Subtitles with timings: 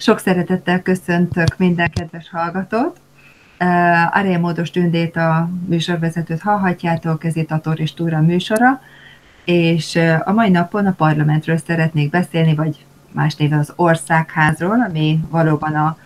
[0.00, 3.00] Sok szeretettel köszöntök minden kedves hallgatót.
[4.10, 8.80] Arél Módos Tündét a műsorvezetőt hallhatjátok, ez itt a Tor és Túra műsora,
[9.44, 15.74] és a mai napon a parlamentről szeretnék beszélni, vagy más néven az országházról, ami valóban
[15.74, 15.96] a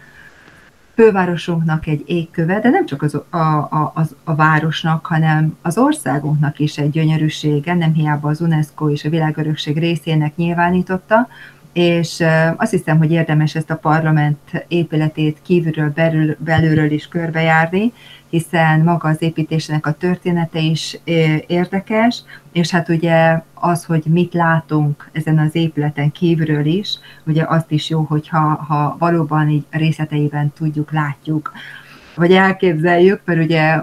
[0.94, 6.58] fővárosunknak egy égköve, de nem csak az, a, a, az, a városnak, hanem az országunknak
[6.58, 11.28] is egy gyönyörűsége, nem hiába az UNESCO és a világörökség részének nyilvánította,
[11.74, 12.24] és
[12.56, 17.92] azt hiszem, hogy érdemes ezt a parlament épületét kívülről, belül, belülről is körbejárni,
[18.30, 20.98] hiszen maga az építésnek a története is
[21.46, 27.70] érdekes, és hát ugye az, hogy mit látunk ezen az épületen kívülről is, ugye azt
[27.70, 31.52] is jó, hogyha ha valóban így részleteiben tudjuk, látjuk
[32.16, 33.82] vagy elképzeljük, mert ugye,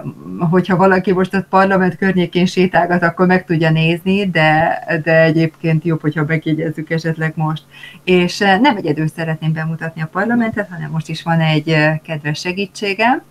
[0.50, 6.00] hogyha valaki most a parlament környékén sétálgat, akkor meg tudja nézni, de, de egyébként jobb,
[6.00, 7.62] hogyha megjegyezzük esetleg most.
[8.04, 12.40] És eh, nem egyedül szeretném bemutatni a parlamentet, hanem most is van egy eh, kedves
[12.40, 13.22] segítségem,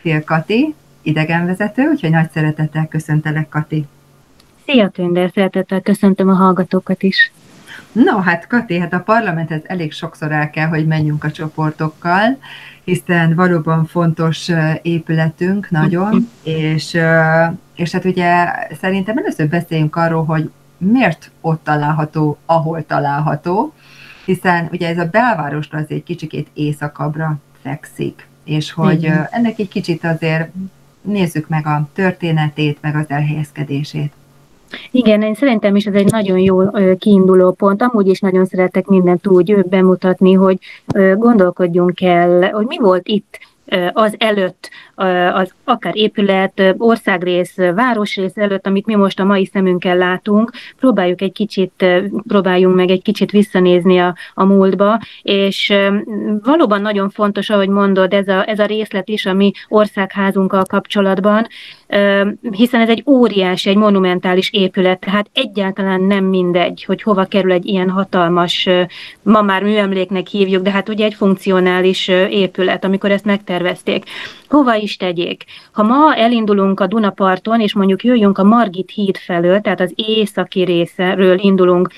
[0.00, 3.86] Fél Kati, idegenvezető, úgyhogy nagy szeretettel köszöntelek, Kati.
[4.66, 7.32] Szia, Tünder, szeretettel köszöntöm a hallgatókat is.
[7.92, 12.38] No, hát Kati, hát a parlamenthez elég sokszor el kell, hogy menjünk a csoportokkal,
[12.84, 14.50] hiszen valóban fontos
[14.82, 16.98] épületünk nagyon, és,
[17.74, 18.46] és hát ugye
[18.80, 23.74] szerintem először beszéljünk arról, hogy miért ott található, ahol található,
[24.24, 30.04] hiszen ugye ez a belvárosra az egy kicsikét északabbra fekszik, és hogy ennek egy kicsit
[30.04, 30.50] azért
[31.00, 34.12] nézzük meg a történetét, meg az elhelyezkedését.
[34.90, 37.82] Igen, én szerintem is ez egy nagyon jó kiinduló pont.
[37.82, 40.58] Amúgy is nagyon szeretek mindent úgy bemutatni, hogy
[41.16, 43.38] gondolkodjunk el, hogy mi volt itt
[43.92, 44.70] az előtt,
[45.32, 51.32] az akár épület, országrész, városrész előtt, amit mi most a mai szemünkkel látunk, próbáljuk egy
[51.32, 51.86] kicsit,
[52.26, 55.74] próbáljunk meg egy kicsit visszanézni a, a múltba, és
[56.42, 61.46] valóban nagyon fontos, ahogy mondod, ez a, ez a részlet is a mi országházunkkal kapcsolatban,
[62.50, 67.66] hiszen ez egy óriási, egy monumentális épület, tehát egyáltalán nem mindegy, hogy hova kerül egy
[67.66, 68.68] ilyen hatalmas,
[69.22, 73.24] ma már műemléknek hívjuk, de hát ugye egy funkcionális épület, amikor ezt
[73.60, 74.04] megtervezték.
[74.48, 75.44] Hova is tegyék?
[75.72, 80.62] Ha ma elindulunk a Dunaparton, és mondjuk jöjjünk a Margit híd felől, tehát az északi
[80.62, 81.88] részről indulunk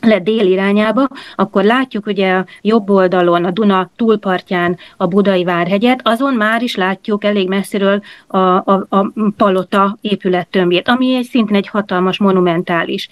[0.00, 6.00] le dél irányába, akkor látjuk ugye a jobb oldalon, a Duna túlpartján a Budai Várhegyet,
[6.04, 11.68] azon már is látjuk elég messziről a, a, a palota épülettömbjét, ami egy szintén egy
[11.68, 13.08] hatalmas, monumentális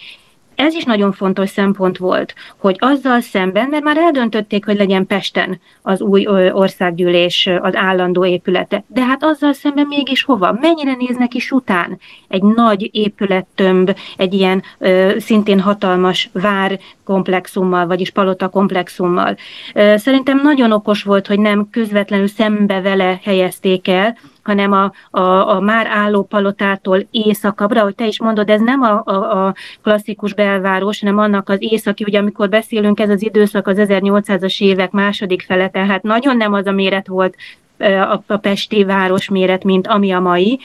[0.58, 5.60] ez is nagyon fontos szempont volt, hogy azzal szemben, mert már eldöntötték, hogy legyen Pesten
[5.82, 10.58] az új országgyűlés az állandó épülete, de hát azzal szemben mégis hova?
[10.60, 11.98] Mennyire néznek is után
[12.28, 19.36] egy nagy épülettömb, egy ilyen ö, szintén hatalmas vár komplexummal, vagyis palota komplexummal.
[19.75, 24.16] Szerintem nagyon okos volt, hogy nem közvetlenül szembe vele helyezték el,
[24.48, 29.03] hanem a, a, a már álló palotától északabbra, hogy te is mondod, ez nem a,
[29.04, 33.76] a, a klasszikus belváros, hanem annak az északi, ugye amikor beszélünk, ez az időszak az
[33.81, 37.37] 1800-as évek második fele, tehát nagyon nem az a méret volt
[37.78, 40.60] a, a pesti város méret, mint ami a mai,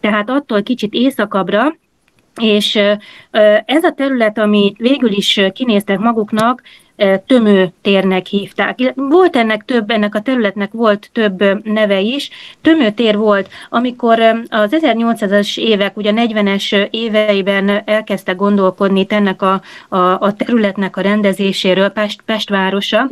[0.00, 1.76] tehát attól kicsit északabbra,
[2.40, 2.74] és
[3.64, 6.62] ez a terület, amit végül is kinéztek maguknak,
[7.26, 8.92] tömő térnek hívták.
[8.94, 12.30] Volt ennek több, ennek a területnek volt több neve is.
[12.60, 19.98] Tömő tér volt, amikor az 1800-as évek, ugye 40-es éveiben elkezdtek gondolkodni ennek a, a,
[19.98, 23.08] a területnek a rendezéséről, Pest, Pest városa,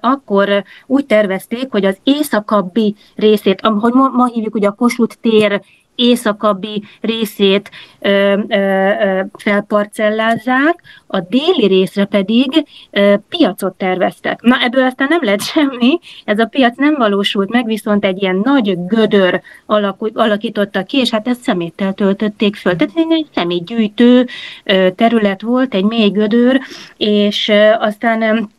[0.00, 5.62] akkor úgy tervezték, hogy az északabbi részét, ahogy ma hívjuk ugye a Kossuth tér
[6.00, 14.40] északabbi részét ö, ö, felparcellázzák, a déli részre pedig ö, piacot terveztek.
[14.42, 18.40] Na ebből aztán nem lett semmi, ez a piac nem valósult meg, viszont egy ilyen
[18.44, 19.40] nagy gödör
[20.14, 22.76] alakította ki, és hát ezt szeméttel töltötték föl.
[22.76, 24.26] Tehát egy szemétgyűjtő
[24.96, 26.60] terület volt, egy mély gödör,
[26.96, 28.50] és aztán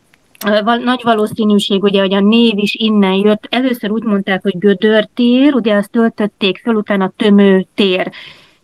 [0.84, 3.46] nagy valószínűség, ugye, hogy a név is innen jött.
[3.50, 8.12] Először úgy mondták, hogy gödörtér, ugye azt töltötték fel, utána tömőtér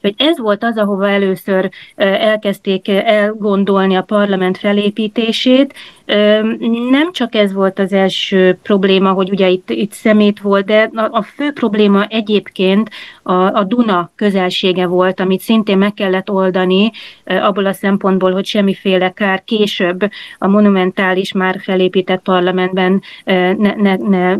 [0.08, 5.74] hogy ez volt az, ahova először elkezdték elgondolni a parlament felépítését.
[6.90, 11.22] Nem csak ez volt az első probléma, hogy ugye itt, itt szemét volt, de a
[11.22, 12.90] fő probléma egyébként
[13.22, 16.90] a, a Duna közelsége volt, amit szintén meg kellett oldani
[17.24, 24.36] abból a szempontból, hogy semmiféle kár később a monumentális már felépített parlamentben ne, ne, ne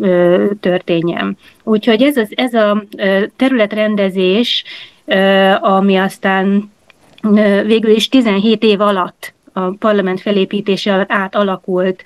[0.60, 1.36] történjen.
[1.64, 2.84] Úgyhogy ez, az, ez a
[3.36, 4.64] területrendezés
[5.60, 6.72] ami aztán
[7.64, 12.02] végül is 17 év alatt a parlament felépítése alatt átalakult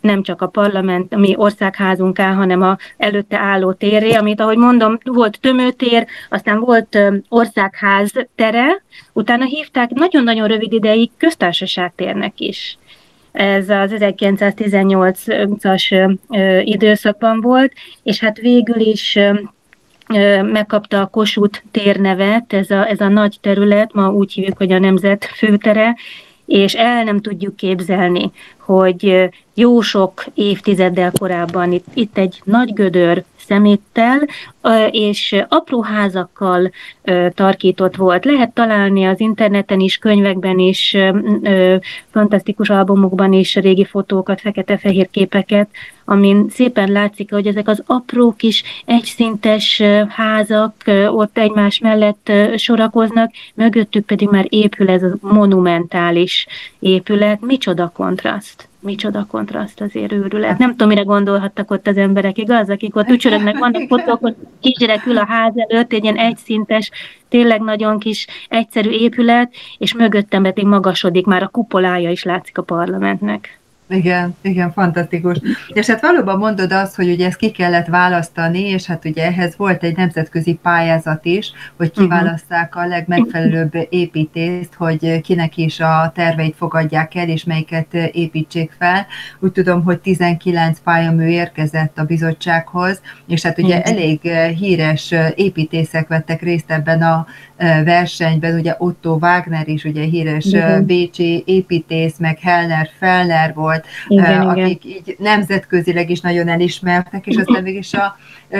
[0.00, 4.98] nem csak a parlament, mi országházunk áll, hanem a előtte álló térré, amit ahogy mondom,
[5.04, 8.82] volt tömőtér, aztán volt országház tere,
[9.12, 12.78] utána hívták nagyon-nagyon rövid ideig köztársaság térnek is.
[13.32, 16.16] Ez az 1918-as
[16.64, 19.18] időszakban volt, és hát végül is
[20.42, 24.78] megkapta a Kossuth térnevet, ez a, ez a nagy terület, ma úgy hívjuk, hogy a
[24.78, 25.96] Nemzet főtere,
[26.46, 33.24] és el nem tudjuk képzelni, hogy jó sok évtizeddel korábban itt, itt egy nagy gödör
[33.46, 34.26] szeméttel
[34.90, 36.70] és apró házakkal
[37.34, 38.24] tarkított volt.
[38.24, 40.96] Lehet találni az interneten is, könyvekben is,
[42.10, 45.68] fantasztikus albumokban is régi fotókat, fekete-fehér képeket,
[46.04, 50.74] amin szépen látszik, hogy ezek az apró kis egyszintes házak
[51.08, 56.46] ott egymás mellett sorakoznak, mögöttük pedig már épül ez a monumentális
[56.78, 57.40] épület.
[57.40, 58.65] Micsoda kontraszt!
[58.86, 60.58] Micsoda kontraszt azért őrület.
[60.58, 62.70] Nem tudom, mire gondolhattak ott az emberek, igaz?
[62.70, 66.90] Akik ott ücsörögnek, vannak fotók, hogy kisgyerek ül a ház előtt, egy ilyen egyszintes,
[67.28, 72.62] tényleg nagyon kis, egyszerű épület, és mögöttem pedig magasodik, már a kupolája is látszik a
[72.62, 73.58] parlamentnek.
[73.88, 75.36] Igen, igen, fantasztikus.
[75.68, 79.56] És hát valóban mondod azt, hogy ugye ezt ki kellett választani, és hát ugye ehhez
[79.56, 82.02] volt egy nemzetközi pályázat is, hogy mhm.
[82.02, 89.06] kiválaszták a legmegfelelőbb építést, hogy kinek is a terveit fogadják el, és melyiket építsék fel.
[89.40, 94.20] Úgy tudom, hogy 19 pályamű érkezett a bizottsághoz, és hát ugye elég
[94.58, 97.26] híres építészek vettek részt ebben a
[97.84, 100.84] versenyben, ugye Otto Wagner is ugye híres igen.
[100.84, 103.75] bécsi építész, meg Hellner Fellner volt,
[104.08, 104.96] igen, akik igen.
[104.96, 108.16] így nemzetközileg is nagyon elismertek, és aztán mégis a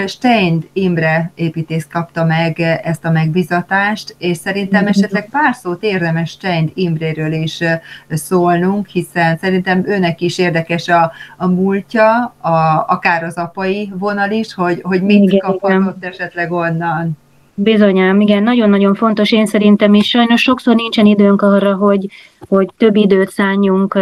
[0.06, 6.70] Stein Imre építész kapta meg ezt a megbizatást, és szerintem esetleg pár szót érdemes Stein
[6.74, 7.60] Imréről is
[8.08, 14.54] szólnunk, hiszen szerintem őnek is érdekes a, a múltja, a, akár az apai vonal is,
[14.54, 16.10] hogy, hogy mit igen, kaphatott igen.
[16.10, 17.18] esetleg onnan.
[17.58, 20.08] Bizonyám, igen, nagyon-nagyon fontos én szerintem is.
[20.08, 22.06] Sajnos sokszor nincsen időnk arra, hogy,
[22.48, 23.98] hogy több időt szálljunk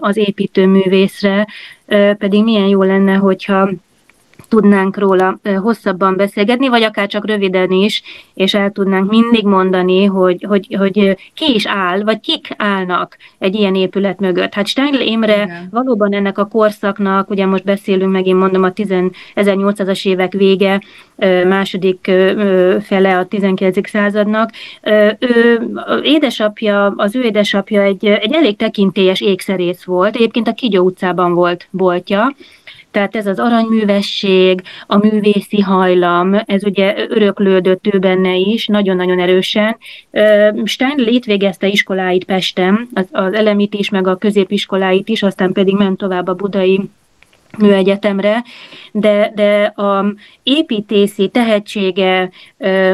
[0.00, 1.46] az építőművészre,
[2.18, 3.70] pedig milyen jó lenne, hogyha
[4.48, 8.02] tudnánk róla hosszabban beszélgetni, vagy akár csak röviden is,
[8.34, 13.54] és el tudnánk mindig mondani, hogy, hogy, hogy ki is áll, vagy kik állnak egy
[13.54, 14.54] ilyen épület mögött.
[14.54, 15.68] Hát Steindl Imre Igen.
[15.70, 20.80] valóban ennek a korszaknak, ugye most beszélünk meg, én mondom, a 1800-as évek vége,
[21.48, 22.10] második
[22.80, 23.88] fele a 19.
[23.88, 24.50] századnak.
[25.18, 25.60] Ő,
[26.02, 31.68] édesapja, az ő édesapja egy, egy elég tekintélyes ékszerész volt, egyébként a Kigyó utcában volt
[31.70, 32.34] boltja,
[32.96, 39.76] tehát ez az aranyművesség, a művészi hajlam, ez ugye öröklődött ő benne is, nagyon-nagyon erősen.
[40.64, 45.76] Stein itt végezte iskoláit Pesten, az, az elemit is, meg a középiskoláit is, aztán pedig
[45.76, 46.80] ment tovább a budai
[47.58, 48.44] műegyetemre,
[48.92, 52.30] de, de a építési tehetsége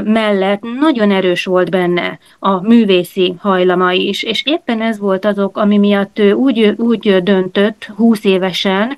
[0.05, 5.79] mellett nagyon erős volt benne a művészi hajlama is, és éppen ez volt azok, ami
[5.79, 8.97] miatt ő úgy, úgy döntött 20 évesen,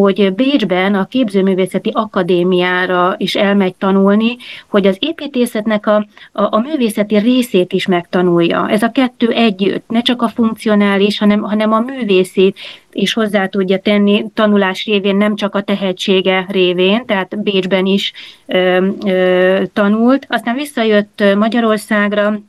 [0.00, 4.36] hogy Bécsben a Képzőművészeti Akadémiára is elmegy tanulni,
[4.68, 8.68] hogy az építészetnek a, a, a művészeti részét is megtanulja.
[8.68, 12.54] Ez a kettő együtt, ne csak a funkcionális, hanem, hanem a művészi
[12.92, 18.12] is hozzá tudja tenni tanulás révén, nem csak a tehetsége révén, tehát Bécsben is
[18.46, 20.26] ö, ö, tanult.
[20.28, 22.40] Aztán visszajött Magyarországra,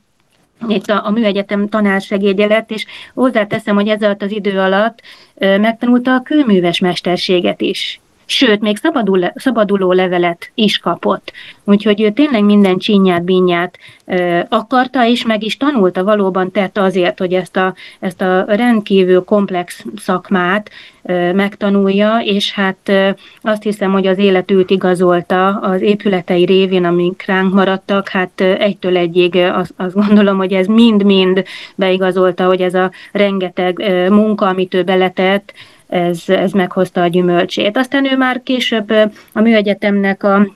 [0.67, 5.01] itt a, a műegyetem tanársegédje lett, és hozzáteszem, hogy ez alatt az idő alatt
[5.37, 11.31] megtanulta a kőműves mesterséget is sőt, még szabadul, szabaduló levelet is kapott.
[11.63, 17.19] Úgyhogy ő tényleg minden csinyát, bínyát ö, akarta, és meg is tanulta, valóban tette azért,
[17.19, 20.69] hogy ezt a, ezt a rendkívül komplex szakmát
[21.03, 23.09] ö, megtanulja, és hát ö,
[23.41, 28.97] azt hiszem, hogy az életült igazolta az épületei révén, amik ránk maradtak, hát ö, egytől
[28.97, 31.43] egyig azt, azt gondolom, hogy ez mind-mind
[31.75, 35.53] beigazolta, hogy ez a rengeteg ö, munka, amit ő beletett,
[35.87, 37.77] ez, ez meghozta a gyümölcsét.
[37.77, 38.89] Aztán ő már később
[39.33, 40.47] a műegyetemnek a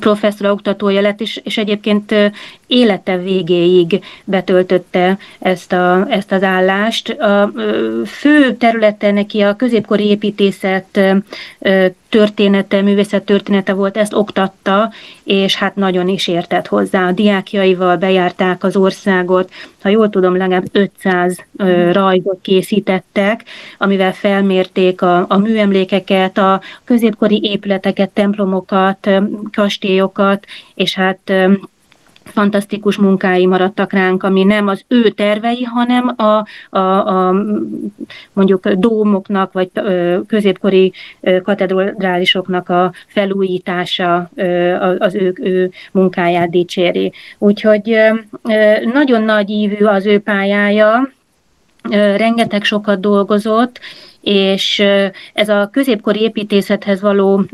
[0.00, 2.14] professzor oktatója lett, és, és egyébként
[2.66, 7.08] élete végéig betöltötte ezt, a, ezt az állást.
[7.08, 7.52] A
[8.06, 11.00] fő területe neki a középkori építészet
[12.10, 14.92] története, művészet története volt, ezt oktatta,
[15.24, 17.06] és hát nagyon is értett hozzá.
[17.06, 19.50] A diákjaival bejárták az országot,
[19.82, 21.44] ha jól tudom, legalább 500
[21.92, 23.44] rajzot készítettek,
[23.78, 29.10] amivel felmérték a, a műemlékeket, a középkori épületeket, templomokat,
[29.52, 31.32] kastélyokat, és hát
[32.24, 36.46] fantasztikus munkái maradtak ránk, ami nem az ő tervei, hanem a,
[36.78, 37.34] a, a
[38.32, 39.70] mondjuk dómoknak, vagy
[40.26, 40.92] középkori
[41.42, 44.30] katedrálisoknak a felújítása
[44.98, 47.12] az ő, ő munkáját dicséri.
[47.38, 47.96] Úgyhogy
[48.92, 51.12] nagyon nagy ívű az ő pályája,
[52.16, 53.80] rengeteg sokat dolgozott,
[54.20, 54.82] és
[55.32, 57.44] ez a középkori építészethez való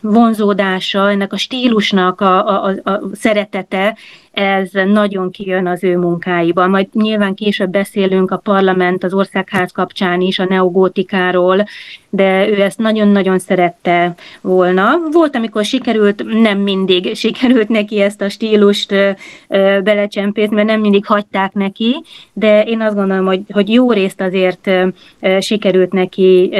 [0.00, 3.96] vonzódása, ennek a stílusnak a, a, a szeretete,
[4.38, 6.70] ez nagyon kijön az ő munkáiban.
[6.70, 11.64] Majd nyilván később beszélünk a parlament, az országház kapcsán is a neogótikáról,
[12.10, 14.90] de ő ezt nagyon-nagyon szerette volna.
[15.12, 18.94] Volt, amikor sikerült, nem mindig sikerült neki ezt a stílust
[19.82, 22.02] belecsempészni, mert nem mindig hagyták neki,
[22.32, 24.70] de én azt gondolom, hogy, hogy jó részt azért
[25.40, 26.50] sikerült neki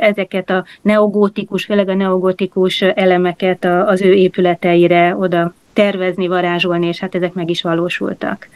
[0.00, 7.14] ezeket a neogótikus, főleg a neogótikus elemeket az ő épületeire oda tervezni, varázsolni, és hát
[7.14, 8.48] ezek meg is valósultak.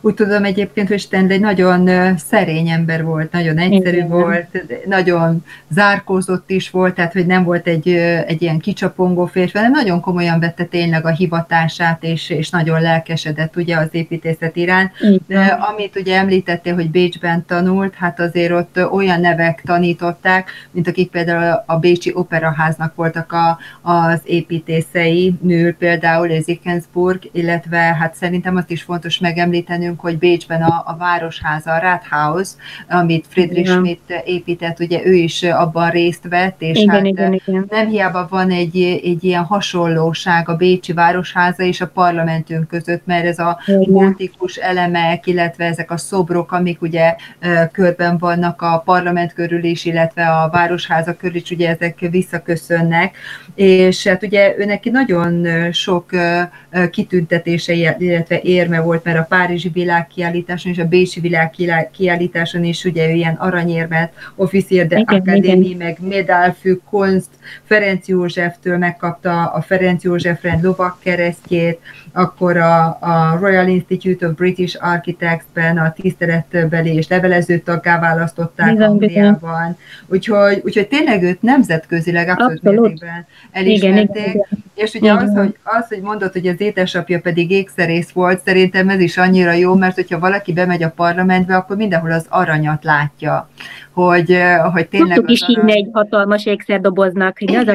[0.00, 4.08] Úgy tudom egyébként, hogy Stend egy nagyon szerény ember volt, nagyon egyszerű Igen.
[4.08, 7.88] volt, nagyon zárkózott is volt, tehát hogy nem volt egy,
[8.26, 13.56] egy ilyen kicsapongó férfi, hanem nagyon komolyan vette tényleg a hivatását, és, és nagyon lelkesedett
[13.56, 14.92] ugye az építészet iránt.
[15.26, 21.10] De amit ugye említettél, hogy Bécsben tanult, hát azért ott olyan nevek tanították, mint akik
[21.10, 28.70] például a Bécsi Operaháznak voltak a, az építészei, Nül például, Zickensburg, illetve hát szerintem azt
[28.70, 32.48] is fontos megemlíteni, beszélnünk, hogy Bécsben a, a városháza, a Rathaus,
[32.88, 33.76] amit Friedrich igen.
[33.76, 37.66] Schmidt épített, ugye ő is abban részt vett, és igen, hát igen, igen.
[37.70, 43.24] nem hiába van egy, egy ilyen hasonlóság a Bécsi városháza és a parlamentünk között, mert
[43.24, 47.16] ez a gotikus elemek, illetve ezek a szobrok, amik ugye
[47.72, 53.16] körben vannak a parlament körül is, illetve a városháza körül is, ugye ezek visszaköszönnek,
[53.54, 56.10] és hát ugye ő neki nagyon sok
[56.90, 63.34] kitüntetése, illetve érme volt, mert a Párizsi világkiállításon és a Bécsi világkiállításon is ugye ilyen
[63.34, 67.28] aranyérmet, Officier de Académie, meg Medal für Kunst,
[67.64, 71.80] Ferenc Józseftől megkapta a Ferenc József rend lovak keresztjét,
[72.12, 78.88] akkor a, a Royal Institute of British Architects-ben a tiszteletbeli és levelező taggá választották bizony,
[78.88, 79.76] Angliában.
[80.06, 82.80] Úgyhogy, úgyhogy tényleg őt nemzetközileg abszolút, abszolút.
[82.80, 84.16] mértékben elismerték.
[84.16, 85.28] Igen, igen, És ugye igen.
[85.28, 89.52] az, hogy, az, hogy mondod, hogy az édesapja pedig ékszerész volt, szerintem ez is annyira
[89.52, 93.48] jó, mert hogyha valaki bemegy a parlamentbe, akkor mindenhol az aranyat látja
[93.92, 94.36] hogy,
[94.72, 95.16] hogy tényleg...
[95.16, 97.72] Tudtuk is hinni egy hatalmas ékszerdoboznak, igen, az a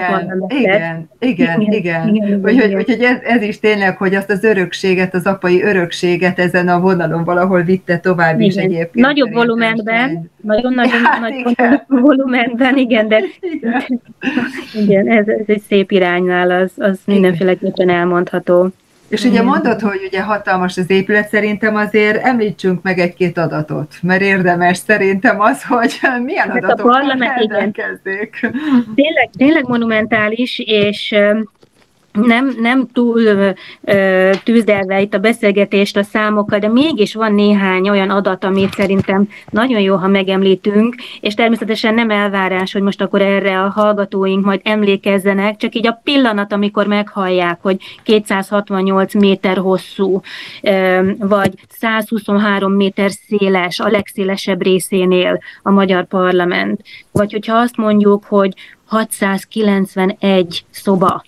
[0.47, 2.41] igen, igen, igen, igen, igen.
[2.43, 6.79] Úgyhogy, úgyhogy ez, ez is tényleg, hogy azt az örökséget, az apai örökséget ezen a
[6.79, 8.49] vonalon valahol vitte tovább igen.
[8.49, 9.05] is egyébként.
[9.05, 11.83] Nagyobb volumenben, nagyon-nagyon hát, nagy igen.
[11.87, 13.83] volumenben, igen, de igen,
[14.83, 18.71] igen ez, ez egy szép iránynál, az, az mindenféleképpen elmondható.
[19.15, 24.21] És ugye mondod, hogy ugye hatalmas az épület, szerintem azért említsünk meg egy-két adatot, mert
[24.21, 28.39] érdemes szerintem az, hogy milyen hát adatok rendelkezzék.
[28.95, 31.15] Tényleg, tényleg monumentális, és
[32.15, 33.21] nem, nem túl
[33.83, 39.27] ö, tűzdelve itt a beszélgetést a számokkal, de mégis van néhány olyan adat, amit szerintem
[39.49, 44.59] nagyon jó, ha megemlítünk, és természetesen nem elvárás, hogy most akkor erre a hallgatóink majd
[44.63, 50.21] emlékezzenek, csak így a pillanat, amikor meghallják, hogy 268 méter hosszú,
[50.61, 56.81] ö, vagy 123 méter széles, a legszélesebb részénél a magyar parlament,
[57.11, 58.53] vagy hogyha azt mondjuk, hogy
[58.85, 61.23] 691 szoba,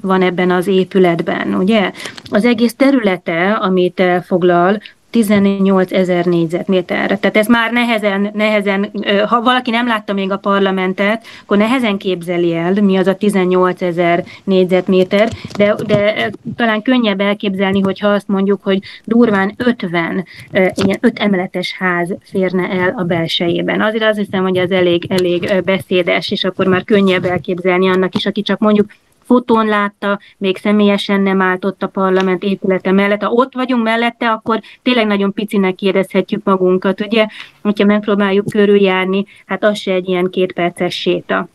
[0.00, 1.90] van ebben az épületben, ugye?
[2.30, 4.78] Az egész területe, amit elfoglal,
[5.10, 7.16] 18 ezer négyzetméterre.
[7.18, 8.90] Tehát ez már nehezen, nehezen,
[9.26, 13.82] ha valaki nem látta még a parlamentet, akkor nehezen képzeli el, mi az a 18
[13.82, 21.18] ezer négyzetméter, de, de talán könnyebb elképzelni, hogyha azt mondjuk, hogy durván 50 ilyen 5
[21.18, 23.80] emeletes ház férne el a belsejében.
[23.80, 28.26] Azért azt hiszem, hogy ez elég, elég beszédes, és akkor már könnyebb elképzelni annak is,
[28.26, 28.86] aki csak mondjuk
[29.28, 33.22] fotón látta, még személyesen nem állt ott a parlament épülete mellett.
[33.22, 37.26] Ha ott vagyunk mellette, akkor tényleg nagyon picinek érezhetjük magunkat, ugye?
[37.62, 41.48] Hogyha megpróbáljuk körüljárni, hát az se egy ilyen kétperces séta.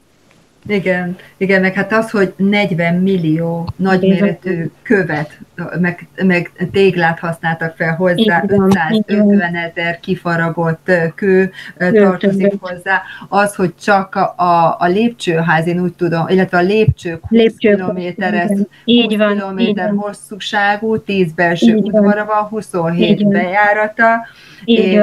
[0.67, 5.39] Igen, igen, meg hát az, hogy 40 millió nagyméretű követ,
[5.79, 13.75] meg, meg téglát használtak fel hozzá, igen, 550 ezer kifaragott kő tartozik hozzá, az, hogy
[13.75, 18.61] csak a, a, a lépcsőház, én úgy tudom, illetve a lépcsők 20 Lépcsők, kilométeres, 20
[18.85, 24.25] így van, kilométer így hosszúságú, 10 belső udvara van, 27 így bejárata,
[24.65, 24.99] és,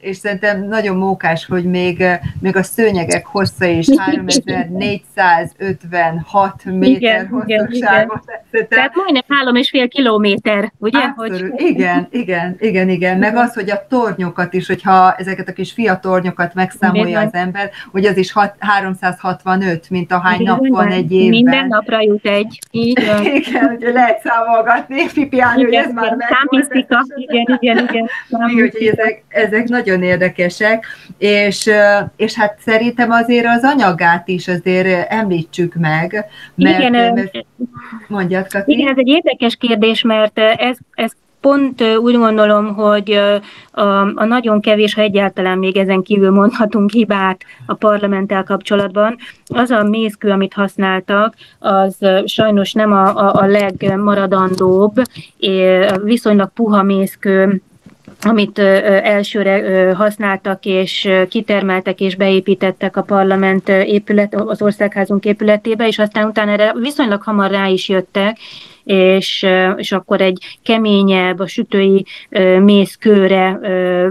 [0.00, 2.04] és szerintem nagyon mókás, hogy még,
[2.40, 8.24] még a szőnyegek hossza is 3456 méter hosszúságot.
[8.68, 11.08] Tehát majdnem három és fél kilométer, ugye?
[11.16, 11.52] Hogy...
[11.56, 13.18] Igen, igen, igen, igen.
[13.18, 18.04] Meg az, hogy a tornyokat is, hogyha ezeket a kis fiatornyokat megszámolja az ember, hogy
[18.04, 21.28] az is 365, mint a hány nap van egy évben.
[21.28, 22.58] Minden napra jut egy.
[22.70, 23.24] Így van.
[23.40, 26.28] Igen, ugye lehet számolgatni, Pipi hogy ez már meg.
[26.28, 28.08] Számisztika, igen, igen, igen.
[28.64, 30.86] Úgyhogy ezek, ezek nagyon érdekesek,
[31.18, 31.70] és,
[32.16, 36.24] és hát szerintem azért az anyagát is azért említsük meg,
[36.54, 37.30] mert, igen, mert
[38.08, 38.72] mondjad, Kati.
[38.72, 43.18] Igen, ez egy érdekes kérdés, mert ez, ez pont úgy gondolom, hogy
[43.70, 43.82] a,
[44.14, 49.82] a nagyon kevés, ha egyáltalán még ezen kívül mondhatunk hibát a parlamenttel kapcsolatban, az a
[49.82, 55.02] mészkő, amit használtak, az sajnos nem a, a, a legmaradandóbb,
[56.02, 57.62] viszonylag puha mészkő,
[58.20, 66.28] amit elsőre használtak és kitermeltek és beépítettek a parlament épület, az országházunk épületébe, és aztán
[66.28, 68.38] utána erre viszonylag hamar rá is jöttek,
[68.84, 69.46] és,
[69.76, 72.04] és akkor egy keményebb, a sütői
[72.60, 73.58] mészkőre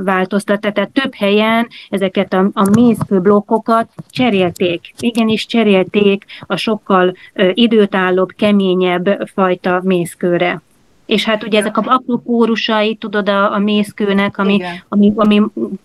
[0.03, 0.71] változtatta.
[0.71, 4.93] Tehát több helyen ezeket a, a mészkő blokkokat cserélték.
[4.99, 7.13] Igenis cserélték a sokkal
[7.53, 10.61] időtállóbb, keményebb fajta mészkőre.
[11.05, 15.41] És hát ugye ezek a apró pórusai, tudod, a, a mészkőnek, ami, ami, ami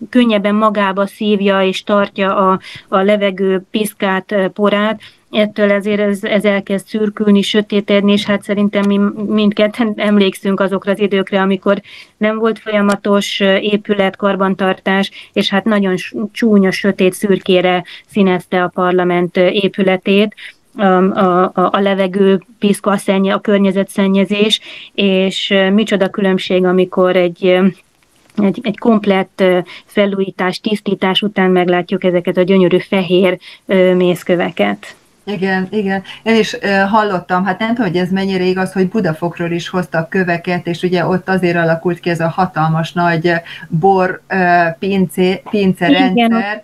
[0.09, 5.01] könnyebben magába szívja és tartja a, a levegő piszkát, porát,
[5.31, 10.99] ettől ezért ez, ez elkezd szürkülni, sötétedni, és hát szerintem mi mindketten emlékszünk azokra az
[10.99, 11.81] időkre, amikor
[12.17, 15.95] nem volt folyamatos épület, karbantartás, és hát nagyon
[16.31, 20.35] csúnya, sötét szürkére színezte a parlament épületét,
[20.75, 24.59] a, a, a levegő, piszka, a, környezetszennyezés,
[24.93, 27.59] és micsoda különbség, amikor egy
[28.35, 29.43] egy, egy komplett
[29.85, 33.39] felújítás, tisztítás után meglátjuk ezeket a gyönyörű fehér
[33.95, 34.95] mészköveket.
[35.23, 36.03] Igen, igen.
[36.23, 36.57] Én is
[36.89, 41.05] hallottam, hát nem tudom, hogy ez mennyire igaz, hogy Budafokról is hoztak köveket, és ugye
[41.05, 43.31] ott azért alakult ki ez a hatalmas nagy
[43.67, 44.21] bor
[44.79, 46.63] pince, pince rendszer,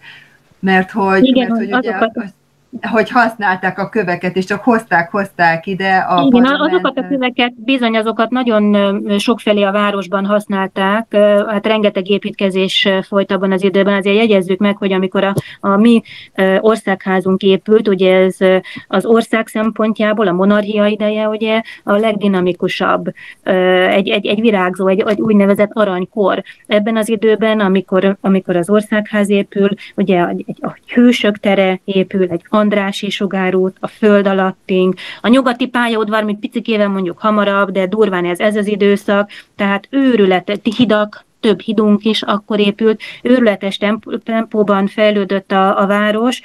[0.59, 2.33] mert hogy, igen, mert, hogy ugye, az,
[2.81, 6.62] hogy használták a köveket, és csak hozták, hozták ide a Igen, parlament...
[6.62, 8.75] azokat a köveket, bizony azokat nagyon
[9.19, 11.15] sokfelé a városban használták,
[11.47, 16.01] hát rengeteg építkezés folyt abban az időben, azért jegyezzük meg, hogy amikor a, a mi
[16.60, 18.38] országházunk épült, ugye ez
[18.88, 23.13] az ország szempontjából, a monarchia ideje ugye a legdinamikusabb,
[23.89, 26.43] egy, egy, egy virágzó, egy, egy úgynevezett aranykor.
[26.67, 32.27] Ebben az időben, amikor, amikor az országház épül, ugye egy, egy, a hősök tere épül,
[32.30, 38.26] egy Andrási sugárút, a föld alattink, a nyugati pályaudvar még picikével mondjuk hamarabb, de durván
[38.26, 43.80] ez ez az időszak, tehát őrület, hidak, több hidunk is akkor épült, őrületes
[44.24, 46.41] tempóban fejlődött a, a város,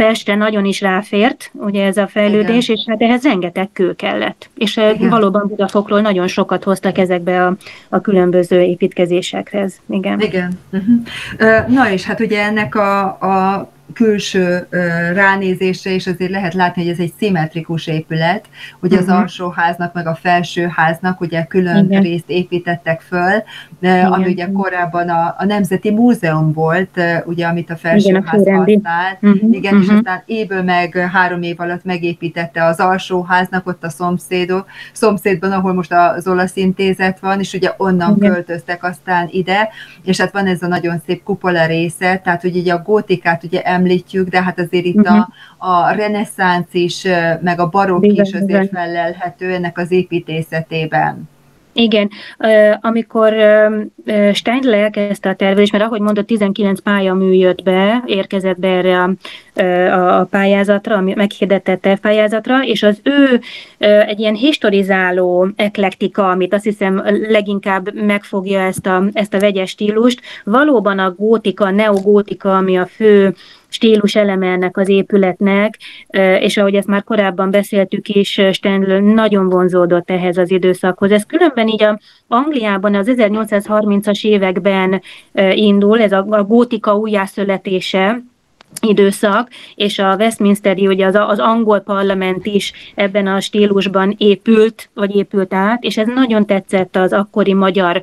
[0.00, 2.76] Pestre nagyon is ráfért, ugye ez a fejlődés, Igen.
[2.76, 4.50] és hát ehhez rengeteg kő kellett.
[4.54, 5.08] És eh, Igen.
[5.08, 7.56] valóban Budafokról nagyon sokat hoztak ezekbe a,
[7.88, 9.80] a különböző építkezésekhez.
[9.88, 10.20] Igen.
[10.20, 10.58] Igen.
[10.72, 11.68] Uh-huh.
[11.68, 14.66] Na és hát ugye ennek a, a külső
[15.14, 18.44] ránézésre is azért lehet látni, hogy ez egy szimmetrikus épület,
[18.80, 18.98] uh-huh.
[18.98, 19.16] az mhm.
[19.16, 22.02] alsóháznak meg a felsőháznak ugye külön Igen.
[22.02, 23.42] részt építettek föl,
[23.80, 24.12] Igen.
[24.12, 28.68] ami ugye korábban a, a Nemzeti Múzeum volt, ugye amit a felsőház használt.
[29.20, 29.52] Uh-huh.
[29.52, 29.92] Igen, uh-huh.
[29.92, 35.72] és aztán évből meg három év alatt megépítette az alsóháznak ott a szomszédok, szomszédban, ahol
[35.72, 38.32] most az olasz intézet van, és ugye onnan Igen.
[38.32, 39.68] költöztek aztán ide,
[40.04, 43.62] és hát van ez a nagyon szép kupola része, tehát hogy ugye a gótikát ugye
[43.80, 45.16] említjük, de hát azért itt uh-huh.
[45.16, 45.70] a, mhm.
[45.70, 47.06] a reneszánsz is,
[47.40, 51.28] meg a barokk is azért felelhető ennek az építészetében.
[51.72, 52.10] Igen,
[52.80, 53.34] amikor
[54.32, 60.20] Steindl elkezdte a tervezést, mert ahogy mondott, 19 pályamű jött be, érkezett be erre a,
[60.20, 63.40] a pályázatra, a meghirdetett pályázatra, és az ő
[63.78, 70.20] egy ilyen historizáló eklektika, amit azt hiszem leginkább megfogja ezt a, ezt a vegyes stílust,
[70.44, 73.34] valóban a gótika, a neogótika, ami a fő
[73.70, 75.78] stílus eleme ennek az épületnek,
[76.40, 81.10] és ahogy ezt már korábban beszéltük is, Stenl nagyon vonzódott ehhez az időszakhoz.
[81.10, 85.02] Ez különben így a Angliában az 1830-as években
[85.54, 88.22] indul, ez a, a gótika újjászületése,
[88.80, 95.16] időszak, és a Westminsteri, ugye az, az angol parlament is ebben a stílusban épült, vagy
[95.16, 98.02] épült át, és ez nagyon tetszett az akkori magyar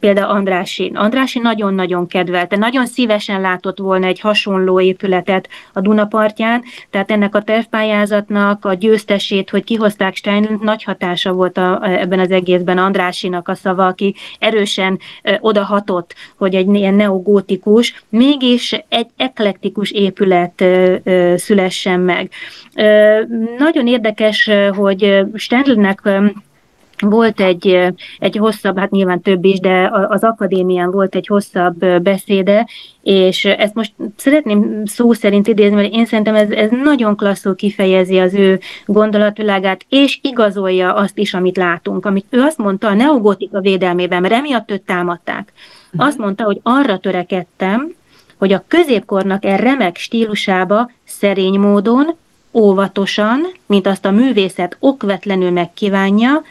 [0.00, 0.92] például Andrási.
[0.94, 7.42] Andrási nagyon-nagyon kedvelte, nagyon szívesen látott volna egy hasonló épületet a Dunapartján, tehát ennek a
[7.42, 13.54] tervpályázatnak a győztesét, hogy kihozták Stein, nagy hatása volt a, ebben az egészben Andrásinak a
[13.54, 14.98] szava, aki erősen
[15.40, 20.64] odahatott, hogy egy ilyen neogótikus, mégis egy eklektikus épület
[21.36, 22.30] szülessen meg.
[23.58, 26.00] Nagyon érdekes, hogy Stanleynek
[27.10, 32.66] volt egy, egy hosszabb, hát nyilván több is, de az akadémián volt egy hosszabb beszéde,
[33.02, 38.18] és ezt most szeretném szó szerint idézni, mert én szerintem ez, ez nagyon klasszul kifejezi
[38.18, 42.06] az ő gondolatvilágát, és igazolja azt is, amit látunk.
[42.06, 45.52] Amit ő azt mondta a neogotika védelmében, mert emiatt őt támadták.
[45.96, 47.94] Azt mondta, hogy arra törekedtem,
[48.38, 52.14] hogy a középkornak e remek stílusába szerény módon,
[52.52, 56.42] óvatosan, mint azt a művészet okvetlenül megkívánja,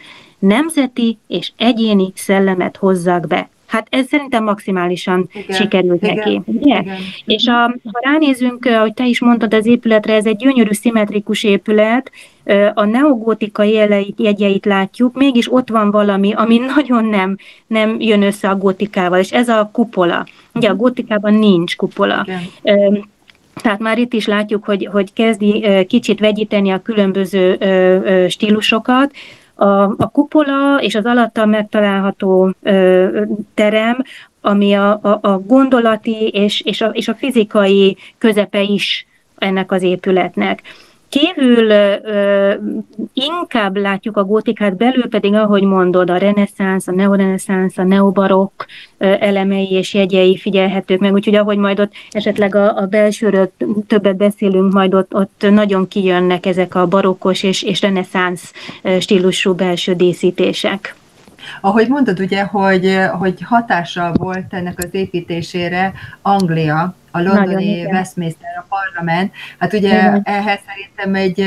[0.47, 3.49] nemzeti és egyéni szellemet hozzák be.
[3.67, 6.41] Hát ez szerintem maximálisan igen, sikerült igen, neki.
[6.45, 6.79] Ugye?
[6.79, 6.97] Igen.
[7.25, 12.11] És a, ha ránézünk, ahogy te is mondtad, az épületre, ez egy gyönyörű, szimmetrikus épület,
[12.73, 18.49] a neogótika jeleit, jegyeit látjuk, mégis ott van valami, ami nagyon nem, nem jön össze
[18.49, 20.25] a gotikával, és ez a kupola.
[20.53, 22.27] Ugye a gotikában nincs kupola.
[22.63, 23.11] Igen.
[23.61, 27.57] Tehát már itt is látjuk, hogy, hogy kezdi kicsit vegyíteni a különböző
[28.29, 29.11] stílusokat,
[29.55, 33.21] a, a kupola és az alatta megtalálható ö,
[33.53, 34.03] terem,
[34.41, 39.81] ami a, a, a gondolati és, és, a, és a fizikai közepe is ennek az
[39.81, 40.61] épületnek.
[41.13, 42.53] Kívül ö,
[43.13, 48.63] inkább látjuk a gótikát, belül pedig, ahogy mondod, a reneszánsz, a neoreneszánsz, a neobarokk
[48.97, 53.51] elemei és jegyei figyelhetők meg, úgyhogy ahogy majd ott esetleg a, a belsőről
[53.87, 58.53] többet beszélünk, majd ott, ott nagyon kijönnek ezek a barokkos és, és reneszánsz
[58.99, 60.95] stílusú belső díszítések.
[61.61, 68.65] Ahogy mondod ugye, hogy, hogy hatással volt ennek az építésére Anglia, a londoni Westminster, a
[68.69, 69.31] parlament.
[69.59, 70.21] Hát ugye Igen.
[70.23, 71.45] ehhez szerintem egy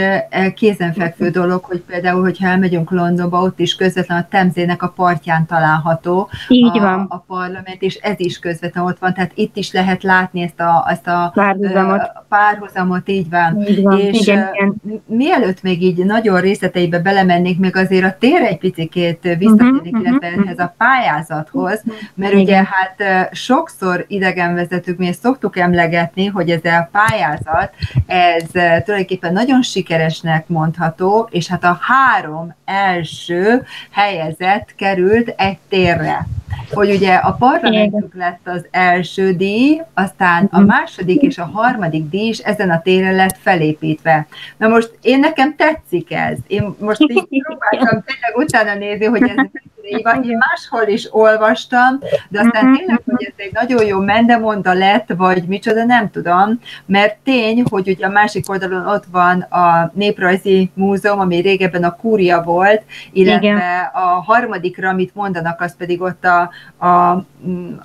[0.55, 6.29] kézenfekvő dolog, hogy például, hogyha elmegyünk Londonba, ott is közvetlen a Temzének a partján található
[6.49, 7.07] Így a, van.
[7.09, 10.87] a parlament, és ez is közvetlen ott van, tehát itt is lehet látni ezt a,
[10.89, 12.13] ezt a párhuzamot.
[12.29, 13.61] párhuzamot, így van.
[13.69, 13.99] Így van.
[13.99, 15.03] És Igen, igen.
[15.07, 20.29] mielőtt még így nagyon részleteibe belemennék, még azért a tér egy picit visszatérnék, uh-huh, illetve
[20.29, 20.45] uh-huh.
[20.45, 21.83] ehhez a pályázathoz,
[22.15, 22.43] mert Igen.
[22.45, 27.71] ugye hát sokszor idegenvezetők, mi ezt szoktuk emlegetni, hogy ez a pályázat,
[28.07, 36.27] ez eh, tulajdonképpen nagyon sikeresnek mondható, és hát a három első helyezett került egy térre.
[36.71, 42.29] Hogy ugye a parlamentük lett az első díj, aztán a második és a harmadik díj
[42.29, 44.27] is ezen a téren lett felépítve.
[44.57, 46.39] Na most én nekem tetszik ez.
[46.47, 49.37] Én most így próbáltam tényleg utána nézni, hogy ez
[49.89, 54.73] így van, én máshol is olvastam, de aztán tényleg, hogy ez egy nagyon jó mendemonda
[54.73, 59.91] lett, vagy micsoda, nem tudom, mert tény, hogy ugye a másik oldalon ott van a
[59.95, 63.61] Néprajzi Múzeum, ami régebben a kúria volt, illetve igen.
[63.93, 66.51] a harmadikra, amit mondanak, az pedig ott a,
[66.87, 67.25] a,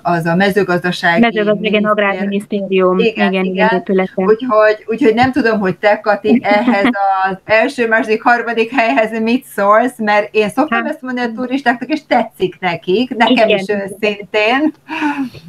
[0.02, 1.20] az a mezőgazdasági...
[1.20, 2.98] Mezőgazdasági Agrárminisztérium.
[2.98, 3.82] Igen, igen, igen.
[3.84, 4.12] igen.
[4.14, 6.84] Úgyhogy, úgyhogy nem tudom, hogy te, Kati, ehhez
[7.28, 10.90] az első, második, harmadik helyhez mit szólsz, mert én szoktam hát.
[10.90, 13.58] ezt mondani a turistáknak, és tetszik nekik, nekem igen.
[13.58, 14.72] is őszintén.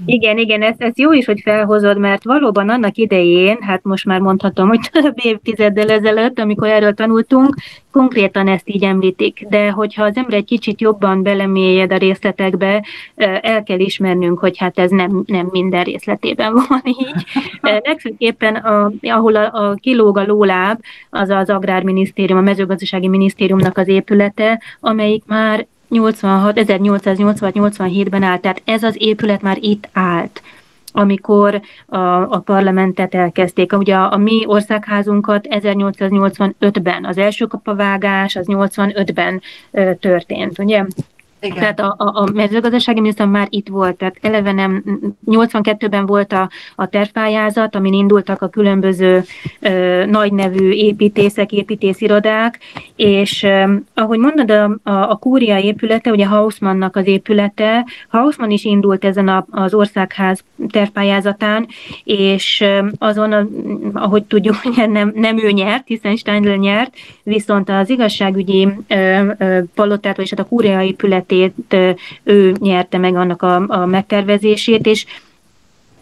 [0.05, 4.19] Igen, igen, ez, ez jó is, hogy felhozod, mert valóban annak idején, hát most már
[4.19, 7.55] mondhatom, hogy több évtizeddel ezelőtt, amikor erről tanultunk,
[7.91, 12.83] konkrétan ezt így említik, de hogyha az ember egy kicsit jobban belemélyed a részletekbe,
[13.41, 17.25] el kell ismernünk, hogy hát ez nem, nem minden részletében van így.
[17.61, 20.79] Legfőképpen, a, ahol a, a kilóg a lóláb,
[21.09, 28.83] az az Agrárminisztérium, a mezőgazdasági minisztériumnak az épülete, amelyik már 86, 1886-87-ben állt, tehát ez
[28.83, 30.41] az épület már itt állt
[30.95, 33.73] amikor a, a parlamentet elkezdték.
[33.73, 39.41] Ugye a, a mi országházunkat 1885-ben, az első kapavágás az 85-ben
[39.99, 40.85] történt, ugye?
[41.43, 41.57] Igen.
[41.57, 44.83] Tehát a, a, a mezőgazdasági miniszter már itt volt, tehát eleve nem,
[45.25, 49.23] 82-ben volt a, a tervpályázat, amin indultak a különböző
[49.59, 52.59] ö, nagy nevű építészek, építészirodák,
[52.95, 58.63] és ö, ahogy mondod, a, a, a kúria épülete, ugye Hausmannnak az épülete, Hausmann is
[58.63, 61.67] indult ezen a, az országház tervpályázatán,
[62.03, 63.47] és ö, azon, a,
[63.93, 64.55] ahogy tudjuk,
[64.87, 70.45] nem, nem ő nyert, hiszen Steindl nyert, viszont az igazságügyi ö, ö, palotát, vagyis hát
[70.45, 75.05] a kúria épület épületét ő nyerte meg annak a, a megtervezését, és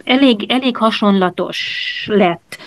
[0.03, 2.57] elég, elég hasonlatos lett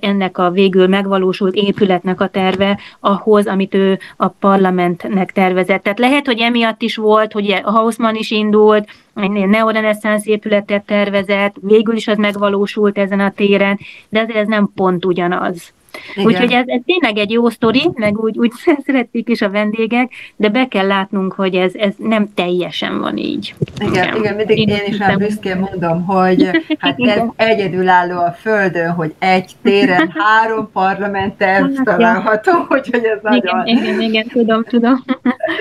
[0.00, 5.82] ennek a végül megvalósult épületnek a terve ahhoz, amit ő a parlamentnek tervezett.
[5.82, 11.54] Tehát lehet, hogy emiatt is volt, hogy a Hausmann is indult, egy neoreneszánsz épületet tervezett,
[11.60, 15.73] végül is az megvalósult ezen a téren, de ez nem pont ugyanaz.
[16.14, 16.26] Igen.
[16.26, 18.52] Úgyhogy ez, ez tényleg egy jó sztori, meg úgy, úgy
[18.86, 23.54] szerették is a vendégek, de be kell látnunk, hogy ez, ez nem teljesen van így.
[23.80, 28.36] Igen, igen, igen mindig én, én is már büszkén mondom, hogy hát ez egyedülálló a
[28.40, 33.66] Földön, hogy egy téren három parlamenter hát, található, úgyhogy ez nagyon...
[33.66, 35.04] Igen, igen, igen, tudom, tudom.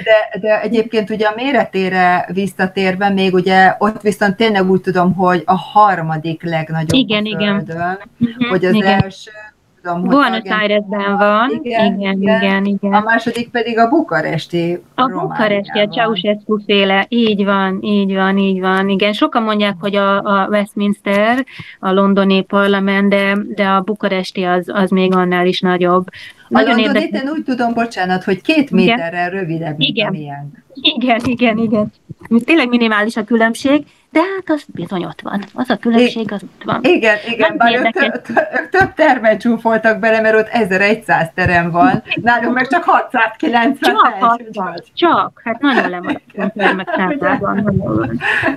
[0.03, 5.41] De, de egyébként ugye a méretére visszatérve, még ugye ott viszont tényleg úgy tudom, hogy
[5.45, 8.49] a harmadik legnagyobb igen, a Földön, igen.
[8.49, 9.03] hogy az igen.
[9.03, 9.31] első
[9.83, 12.93] tudom, Buenos Airesben van, igen igen, igen, igen, igen.
[12.93, 18.59] A második pedig a bukaresti A bukaresti, a Ceausescu féle, így van, így van, így
[18.59, 19.13] van, igen.
[19.13, 21.45] Sokan mondják, hogy a, a Westminster,
[21.79, 26.05] a londoni parlament, de, de a bukaresti az, az még annál is nagyobb.
[26.53, 27.21] Nagyon a érdekes...
[27.21, 29.29] én úgy tudom, bocsánat, hogy két méterrel igen.
[29.29, 30.07] rövidebb, mint igen.
[30.07, 30.63] amilyen.
[30.73, 31.91] Igen, igen, igen.
[32.45, 35.43] Tényleg minimális a különbség, de hát az bizony ott van.
[35.53, 36.79] Az a különbség, az ott van.
[36.83, 42.53] Igen, igen, bár ők, ők több termet csúfoltak bele, mert ott 1100 terem van, nálunk
[42.53, 43.77] meg csak 690.
[43.79, 47.81] Csak 600, csak, hát nagyon lemaradtunk termek számában.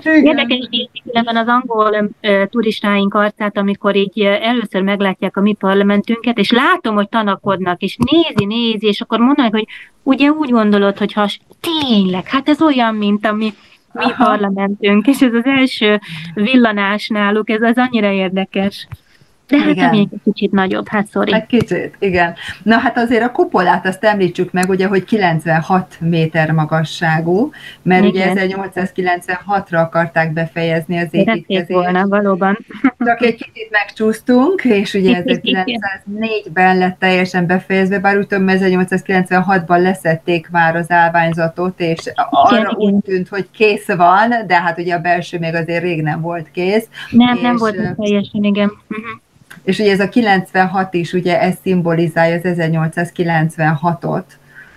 [0.02, 0.68] Érdekes
[1.04, 6.94] különben az angol uh, turistáink arcát, amikor így először meglátják a mi parlamentünket, és látom,
[6.94, 9.66] hogy tanakodnak, és nézi, nézi, és akkor mondanak, hogy
[10.02, 13.52] ugye úgy gondolod, hogy has, tényleg, hát ez olyan, mint ami
[13.92, 16.00] mi parlamentünk, és ez az első
[16.34, 18.88] villanás náluk, ez az annyira érdekes.
[19.48, 19.90] De hát igen.
[19.90, 21.34] még egy kicsit nagyobb, hát sorry.
[21.34, 22.34] Egy kicsit, igen.
[22.62, 27.50] Na hát azért a kupolát azt említsük meg, ugye, hogy 96 méter magasságú,
[27.82, 28.30] mert igen.
[28.30, 31.68] ugye 1896-ra akarták befejezni az építkezést.
[31.68, 32.58] volna, valóban.
[33.04, 40.48] Csak egy kicsit megcsúsztunk, és ugye 1904-ben lett teljesen befejezve, bár úgy tudom, 1896-ban leszették
[40.50, 41.98] már az állványzatot, és
[42.30, 46.02] arra igen, úgy tűnt, hogy kész van, de hát ugye a belső még azért rég
[46.02, 46.88] nem volt kész.
[47.10, 48.72] Nem, nem volt teljesen, igen.
[48.88, 49.20] Uh-huh.
[49.66, 54.24] És ugye ez a 96 is, ugye ez szimbolizálja az 1896-ot.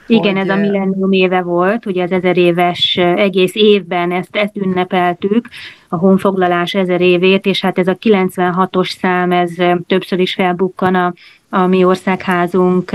[0.08, 4.56] Igen, hogy, ez a millennium éve volt, ugye az ezer éves egész évben ezt, ezt
[4.56, 5.48] ünnepeltük,
[5.90, 9.52] a honfoglalás ezer évét, és hát ez a 96-os szám, ez
[9.88, 11.14] többször is felbukkan a,
[11.50, 12.92] a mi országházunk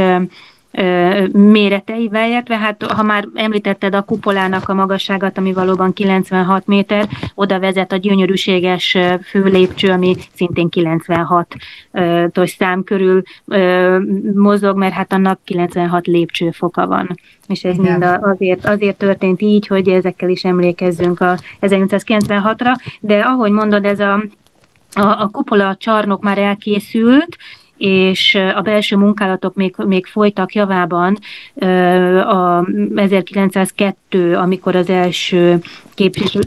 [1.33, 7.61] méreteivel, illetve hát ha már említetted a kupolának a magasságát, ami valóban 96 méter, oda
[7.61, 13.23] vezet a gyönyörűséges főlépcső, ami szintén 96-os szám körül
[14.35, 17.19] mozog, mert hát annak 96 lépcsőfoka van.
[17.47, 23.51] És ez mind azért, azért történt így, hogy ezekkel is emlékezzünk a 1896-ra, de ahogy
[23.51, 24.25] mondod, ez a
[24.97, 27.37] a, a kupola csarnok már elkészült,
[27.85, 31.18] és a belső munkálatok még, még folytak javában
[32.27, 35.59] a 1902, amikor az első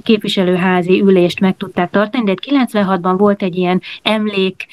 [0.03, 4.65] képviselőházi ülést meg tudták tartani, de 96-ban volt egy ilyen emlék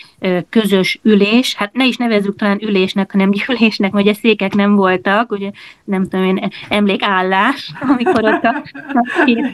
[0.49, 5.33] közös ülés, hát ne is nevezzük talán ülésnek, hanem gyűlésnek, vagy a székek nem voltak,
[5.33, 5.51] ugye
[5.85, 8.63] nem tudom én, emlékállás, amikor ott a,
[9.01, 9.51] a két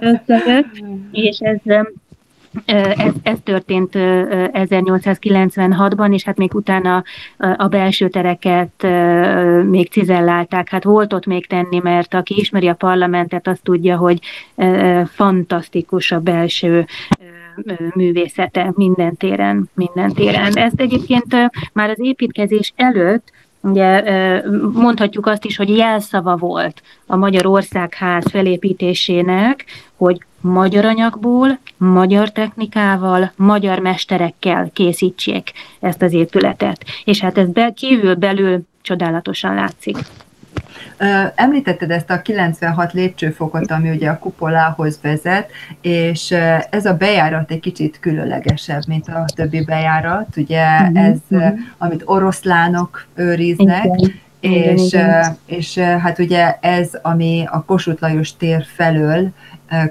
[0.00, 0.82] összejött,
[1.12, 1.58] és ez
[2.64, 7.04] ez, ez történt 1896-ban, és hát még utána
[7.56, 8.86] a belső tereket
[9.64, 10.68] még cizellálták.
[10.68, 14.20] Hát volt ott még tenni, mert aki ismeri a parlamentet, azt tudja, hogy
[15.04, 16.86] fantasztikus a belső
[17.94, 20.56] művészete minden téren, minden téren.
[20.56, 21.36] Ezt egyébként
[21.72, 24.02] már az építkezés előtt Ugye
[24.72, 29.64] mondhatjuk azt is, hogy jelszava volt a Magyar Országház felépítésének,
[29.96, 30.18] hogy
[30.52, 36.84] magyar anyagból, magyar technikával, magyar mesterekkel készítsék ezt az épületet.
[37.04, 39.96] És hát ez be, kívül belül csodálatosan látszik.
[41.34, 46.30] Említetted ezt a 96 lépcsőfokot, ami ugye a kupolához vezet, és
[46.70, 50.96] ez a bejárat egy kicsit különlegesebb, mint a többi bejárat, ugye mm-hmm.
[50.96, 51.46] ez, mhm.
[51.78, 53.84] amit oroszlánok őriznek,
[54.40, 54.76] Igen.
[54.76, 59.28] És, igen, és hát ugye ez, ami a Kossuth Lajos tér felől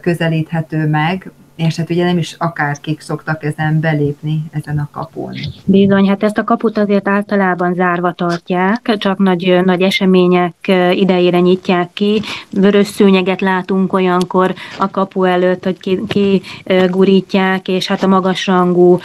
[0.02, 5.34] közelíthető meg, és hát ugye nem is akárkik szoktak ezen belépni, ezen a kapun.
[5.66, 10.54] Bizony, hát ezt a kaput azért általában zárva tartják, csak nagy, nagy események
[10.92, 12.22] idejére nyitják ki.
[12.52, 16.42] Vörös szőnyeget látunk olyankor a kapu előtt, hogy ki, ki
[16.90, 19.00] gurítják, és hát a magasrangú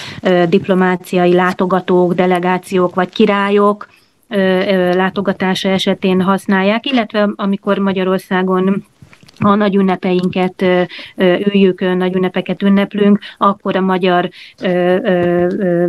[0.49, 3.89] diplomáciai látogatók, delegációk vagy királyok
[4.93, 8.85] látogatása esetén használják, illetve amikor Magyarországon
[9.41, 10.65] a nagy ünnepeinket
[11.53, 14.29] üljük, nagy ünnepeket ünneplünk, akkor a magyar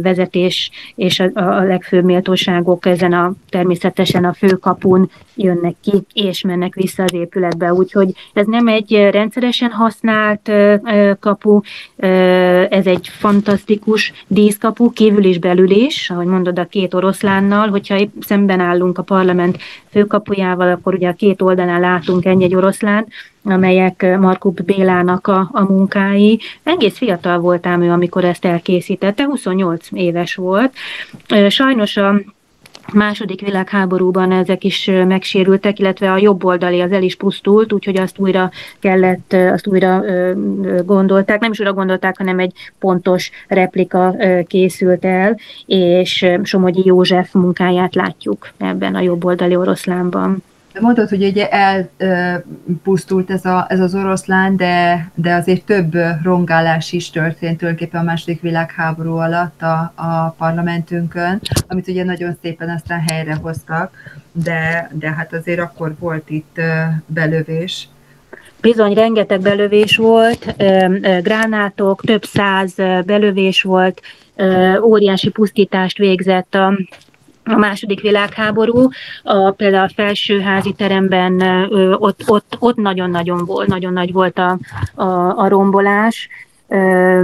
[0.01, 7.03] vezetés és a, legfőbb méltóságok ezen a természetesen a főkapun jönnek ki, és mennek vissza
[7.03, 7.73] az épületbe.
[7.73, 10.51] Úgyhogy ez nem egy rendszeresen használt
[11.19, 11.59] kapu,
[12.69, 18.59] ez egy fantasztikus díszkapu, kívül is belül is, ahogy mondod, a két oroszlánnal, hogyha szemben
[18.59, 19.57] állunk a parlament
[19.89, 23.07] főkapujával, akkor ugye a két oldalán látunk egy-egy oroszlán,
[23.43, 26.39] amelyek Markup Bélának a, a munkái.
[26.63, 30.73] Egész fiatal voltám ő, amikor ezt elkészítette, 28 éves volt.
[31.49, 32.21] Sajnos a
[32.93, 38.19] második világháborúban ezek is megsérültek, illetve a jobb oldali az el is pusztult, úgyhogy azt
[38.19, 40.03] újra kellett, azt újra
[40.85, 44.15] gondolták, nem is újra gondolták, hanem egy pontos replika
[44.47, 50.43] készült el, és Somogyi József munkáját látjuk ebben a jobb oldali oroszlánban.
[50.79, 57.09] Mondod, hogy ugye elpusztult ez, a, ez az oroszlán, de, de azért több rongálás is
[57.09, 63.93] történt tulajdonképpen a második világháború alatt a, a parlamentünkön, amit ugye nagyon szépen aztán helyrehoztak,
[64.31, 66.61] de, de hát azért akkor volt itt
[67.05, 67.87] belövés.
[68.61, 70.55] Bizony, rengeteg belövés volt,
[71.21, 72.73] gránátok, több száz
[73.05, 74.01] belövés volt,
[74.81, 76.77] óriási pusztítást végzett a
[77.43, 78.89] a második világháború,
[79.23, 84.57] a, például a felsőházi teremben ö, ott, ott, ott nagyon-nagyon volt, nagyon nagy volt a,
[84.95, 86.29] a, a rombolás.
[86.67, 87.21] Ö,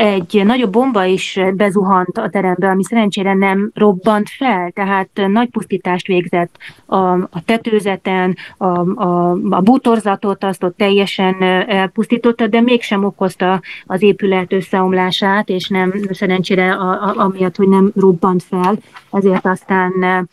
[0.00, 6.06] egy nagyobb bomba is bezuhant a terembe, ami szerencsére nem robbant fel, tehát nagy pusztítást
[6.06, 8.64] végzett a, a tetőzeten, a,
[9.04, 15.94] a, a bútorzatot azt ott teljesen elpusztította, de mégsem okozta az épület összeomlását, és nem
[16.10, 18.78] szerencsére a, a, amiatt, hogy nem robbant fel,
[19.10, 20.28] ezért aztán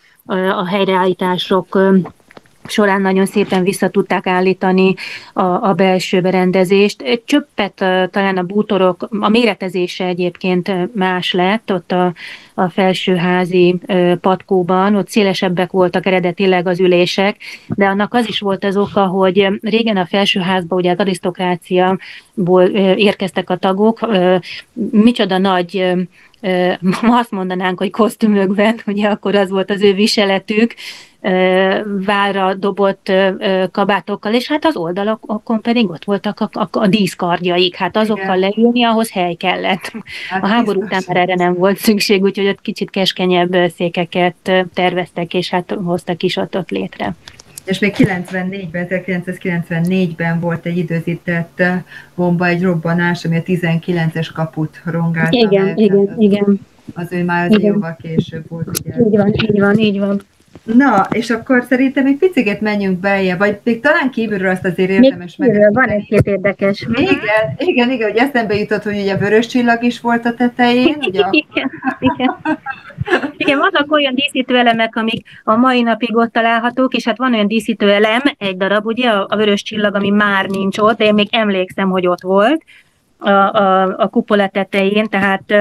[0.58, 1.80] a helyreállítások
[2.70, 4.96] során nagyon szépen vissza tudták állítani
[5.34, 7.02] a, a belső berendezést.
[7.02, 7.74] Egy csöppet
[8.12, 12.14] talán a bútorok, a méretezése egyébként más lett ott a,
[12.54, 13.80] a felsőházi
[14.22, 19.48] patkóban, ott szélesebbek voltak eredetileg az ülések, de annak az is volt az oka, hogy
[19.62, 22.64] régen a felsőházban ugye az arisztokráciából
[22.96, 24.00] érkeztek a tagok,
[24.92, 25.96] micsoda nagy
[26.82, 30.76] ma azt mondanánk, hogy kosztümökben, ugye akkor az volt az ő viseletük,
[32.06, 33.12] vára dobott
[33.72, 38.54] kabátokkal, és hát az oldalakon pedig ott voltak a, a, a díszkardjaik, hát azokkal Igen.
[38.56, 39.92] leülni, ahhoz hely kellett.
[40.30, 45.34] Hát a háború után már erre nem volt szükség, úgyhogy ott kicsit keskenyebb székeket terveztek,
[45.34, 47.16] és hát hoztak is ott, ott létre.
[47.68, 51.64] És még 94-ben, 1994-ben volt egy időzített
[52.16, 55.78] bomba, egy robbanás, ami a 19-es kaput rongálta igen, meg.
[55.78, 56.60] Igen, igen,
[56.94, 59.06] Az ő már az jóval később volt, ugye?
[59.06, 60.22] Így van, így van, így van.
[60.64, 65.36] Na, és akkor szerintem egy picit menjünk belje, vagy még talán kívülről azt azért érdemes
[65.36, 65.74] meg.
[65.74, 66.88] Van egy-két érdekes.
[66.90, 70.98] Igen, igen, igen, hogy eszembe jutott, hogy ugye vörös csillag is volt a tetején.
[71.08, 72.36] Ugye igen, igen.
[73.38, 78.22] Igen, vannak olyan díszítőelemek, amik a mai napig ott találhatók, és hát van olyan díszítőelem,
[78.38, 81.90] egy darab, ugye, a, a vörös csillag, ami már nincs ott, de én még emlékszem,
[81.90, 82.64] hogy ott volt
[83.18, 85.54] a, a, a kupola tetején, tehát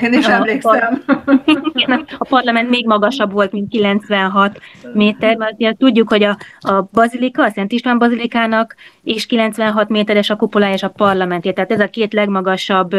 [0.00, 1.02] én is emlékszem.
[1.06, 4.60] A, a parlament még magasabb volt, mint 96
[4.92, 10.30] méter, mert ugye tudjuk, hogy a, a bazilika, a Szent István bazilikának is 96 méteres
[10.30, 12.96] a kupola és a parlamentje, tehát ez a két legmagasabb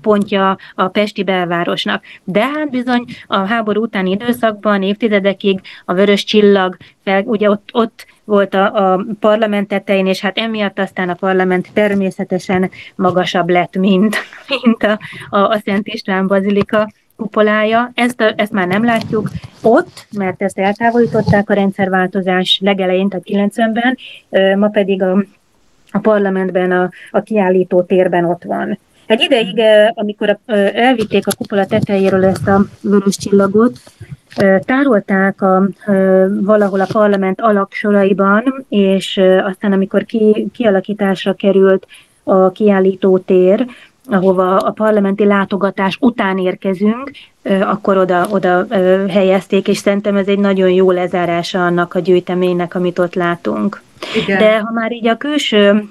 [0.00, 2.04] pontja a Pesti belvárosnak.
[2.24, 8.06] De hát bizony a háború utáni időszakban, évtizedekig a vörös csillag, fel, ugye ott, ott
[8.24, 14.16] volt a, a parlament tetején, és hát emiatt aztán a parlament természetesen magasabb lett, mint,
[14.62, 14.98] mint a,
[15.30, 17.90] a, a Szent István Bazilika kupolája.
[17.94, 19.30] Ezt, a, ezt már nem látjuk
[19.62, 23.98] ott, mert ezt eltávolították a rendszerváltozás legelején, tehát 90-ben,
[24.58, 25.24] ma pedig a,
[25.90, 28.78] a parlamentben, a, a kiállító térben ott van.
[29.06, 29.60] Egy ideig,
[29.94, 30.38] amikor
[30.74, 33.78] elvitték a kupola tetejéről ezt a vörös csillagot,
[34.64, 35.68] tárolták a,
[36.40, 41.86] valahol a parlament alaksoraiban, és aztán amikor ki, kialakításra került
[42.24, 43.66] a kiállító tér,
[44.06, 47.10] ahova a parlamenti látogatás után érkezünk,
[47.60, 48.66] akkor oda, oda
[49.08, 53.82] helyezték, és szerintem ez egy nagyon jó lezárása annak a gyűjteménynek, amit ott látunk.
[54.22, 54.38] Igen.
[54.38, 55.84] De ha már így a külső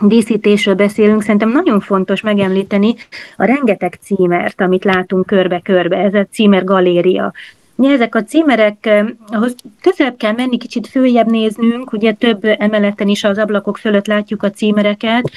[0.00, 2.94] díszítésről beszélünk, szerintem nagyon fontos megemlíteni
[3.36, 5.96] a rengeteg címert, amit látunk körbe-körbe.
[5.96, 7.32] Ez a címer galéria.
[7.76, 13.24] Ugye ezek a címerek, ahhoz közelebb kell menni, kicsit följebb néznünk, ugye több emeleten is
[13.24, 15.30] az ablakok fölött látjuk a címereket.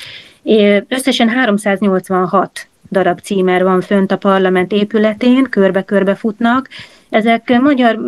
[0.88, 6.70] Összesen 386 darab címer van fönt a parlament épületén, körbe-körbe futnak,
[7.10, 8.00] Ezek magyar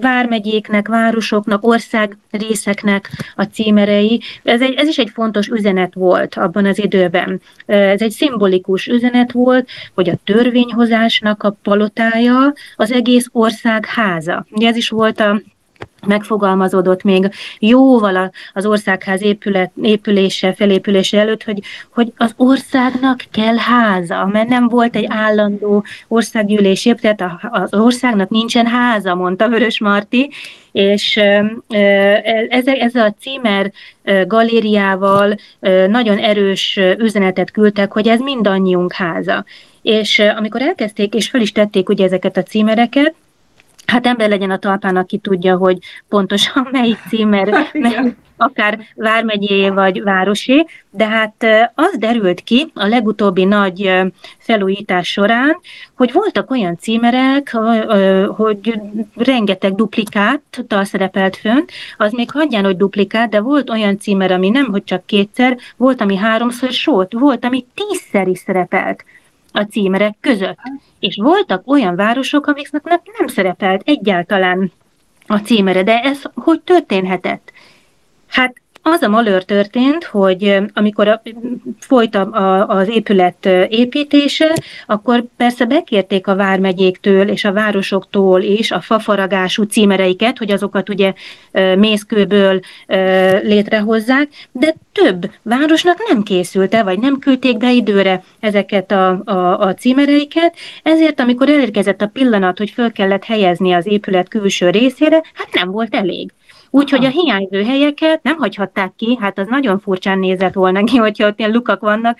[0.00, 4.20] vármegyéknek, városoknak, országrészeknek a címerei.
[4.42, 7.40] Ez, egy, ez is egy fontos üzenet volt abban az időben.
[7.66, 14.46] Ez egy szimbolikus üzenet volt, hogy a törvényhozásnak a palotája az egész ország háza.
[14.60, 15.40] Ez is volt a
[16.06, 21.62] megfogalmazódott még jóval az országház épület, épülése, felépülése előtt, hogy,
[21.94, 28.66] hogy az országnak kell háza, mert nem volt egy állandó országgyűlés, tehát az országnak nincsen
[28.66, 30.30] háza, mondta Vörös Marti,
[30.72, 31.16] és
[32.48, 33.72] ezzel, ezzel a címer
[34.26, 35.34] galériával
[35.88, 39.44] nagyon erős üzenetet küldtek, hogy ez mindannyiunk háza.
[39.82, 43.14] És amikor elkezdték, és fel is tették ugye ezeket a címereket,
[43.90, 45.78] hát ember legyen a talpán, aki tudja, hogy
[46.08, 52.86] pontosan melyik címer, hát, mely, akár vármegyé vagy városé, de hát az derült ki a
[52.86, 53.92] legutóbbi nagy
[54.38, 55.60] felújítás során,
[55.96, 57.56] hogy voltak olyan címerek,
[58.36, 58.80] hogy
[59.16, 64.66] rengeteg duplikáttal szerepelt fönt, az még hagyján, hogy duplikát, de volt olyan címer, ami nem,
[64.66, 69.04] hogy csak kétszer, volt, ami háromszor sót, volt, ami tízszer is szerepelt
[69.52, 70.58] a címerek között.
[70.98, 72.84] És voltak olyan városok, amiknek
[73.18, 74.72] nem szerepelt egyáltalán
[75.26, 77.52] a címere, de ez hogy történhetett?
[78.26, 81.22] Hát az a malőr történt, hogy amikor a,
[81.78, 84.56] folyt a, a, az épület építése,
[84.86, 91.12] akkor persze bekérték a vármegyéktől és a városoktól is a fafaragású címereiket, hogy azokat ugye
[91.76, 92.60] mészkőből
[93.42, 99.74] létrehozzák, de több városnak nem készült vagy nem küldték be időre ezeket a, a, a
[99.74, 105.48] címereiket, ezért amikor elérkezett a pillanat, hogy föl kellett helyezni az épület külső részére, hát
[105.52, 106.30] nem volt elég.
[106.70, 111.26] Úgyhogy a hiányzó helyeket nem hagyhatták ki, hát az nagyon furcsán nézett volna ki, hogyha
[111.26, 112.18] ott ilyen lukak vannak,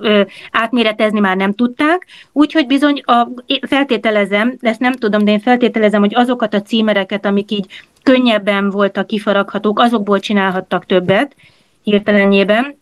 [0.00, 3.28] ö, átméretezni már nem tudták, úgyhogy bizony a,
[3.66, 7.66] feltételezem, ezt nem tudom, de én feltételezem, hogy azokat a címereket, amik így
[8.02, 11.36] könnyebben voltak kifaraghatók, azokból csinálhattak többet
[11.82, 12.78] hirtelenjében,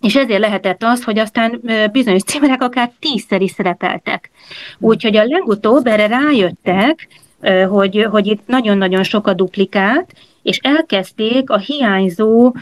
[0.00, 1.60] és ezért lehetett az, hogy aztán
[1.92, 4.30] bizonyos címerek akár tízszer is szerepeltek.
[4.78, 7.08] Úgyhogy a legutóbb erre rájöttek,
[7.68, 12.54] hogy, hogy itt nagyon-nagyon sok a duplikát, és elkezdték a hiányzó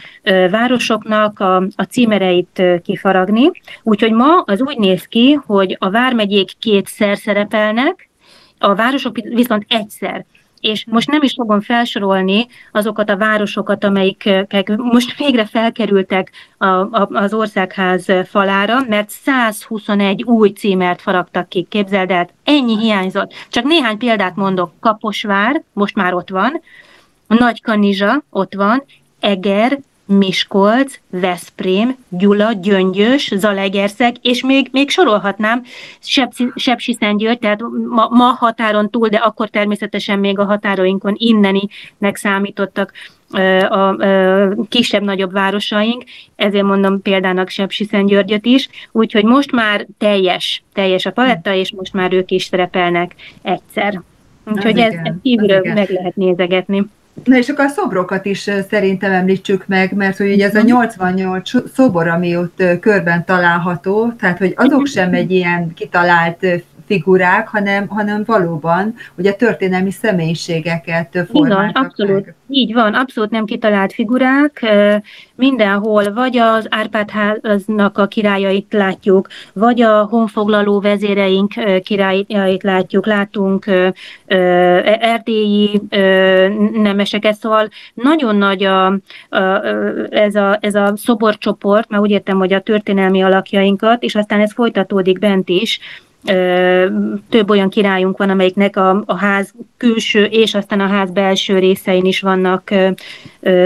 [0.49, 3.51] városoknak a, a címereit kifaragni.
[3.83, 8.09] Úgyhogy ma az úgy néz ki, hogy a vármegyék kétszer szerepelnek,
[8.57, 10.25] a városok viszont egyszer
[10.61, 14.29] és most nem is fogom felsorolni azokat a városokat, amelyik
[14.77, 22.11] most végre felkerültek a, a, az országház falára, mert 121 új címert faragtak ki, képzeld
[22.11, 23.33] el, ennyi hiányzott.
[23.49, 26.61] Csak néhány példát mondok, Kaposvár, most már ott van,
[27.33, 28.83] nagy Kanizsa ott van,
[29.19, 35.63] Eger, Miskolc, Veszprém, Gyula, Gyöngyös, Zalegerszeg, és még, még sorolhatnám
[36.55, 42.91] Sepsi Szentgyörgy, tehát ma, ma határon túl, de akkor természetesen még a határainkon inneninek számítottak
[43.69, 43.95] a,
[44.69, 46.03] kisebb-nagyobb városaink,
[46.35, 51.93] ezért mondom példának Sepsi Szentgyörgyöt is, úgyhogy most már teljes, teljes a paletta, és most
[51.93, 54.01] már ők is szerepelnek egyszer.
[54.45, 56.85] Úgyhogy ez, ez kívülről meg lehet nézegetni.
[57.23, 61.53] Na és akkor a szobrokat is szerintem említsük meg, mert hogy ugye ez a 88
[61.53, 61.63] mhm.
[61.73, 64.89] szobor, ami ott körben található, tehát hogy azok mhm.
[64.89, 66.45] sem egy ilyen kitalált
[66.91, 72.25] figurák, hanem, hanem valóban ugye történelmi személyiségeket formáltak Igen, abszolút.
[72.25, 72.35] Meg.
[72.49, 74.65] Így van, abszolút nem kitalált figurák.
[75.35, 83.65] Mindenhol vagy az Árpádháznak a királyait látjuk, vagy a honfoglaló vezéreink királyait látjuk, látunk
[84.99, 85.81] erdélyi
[86.73, 88.99] nemeseket, szóval nagyon nagy a, a,
[90.09, 94.53] ez, a, ez a szoborcsoport, mert úgy értem, hogy a történelmi alakjainkat, és aztán ez
[94.53, 95.79] folytatódik bent is,
[97.29, 102.05] több olyan királyunk van, amelyiknek a, a ház külső és aztán a ház belső részein
[102.05, 102.69] is vannak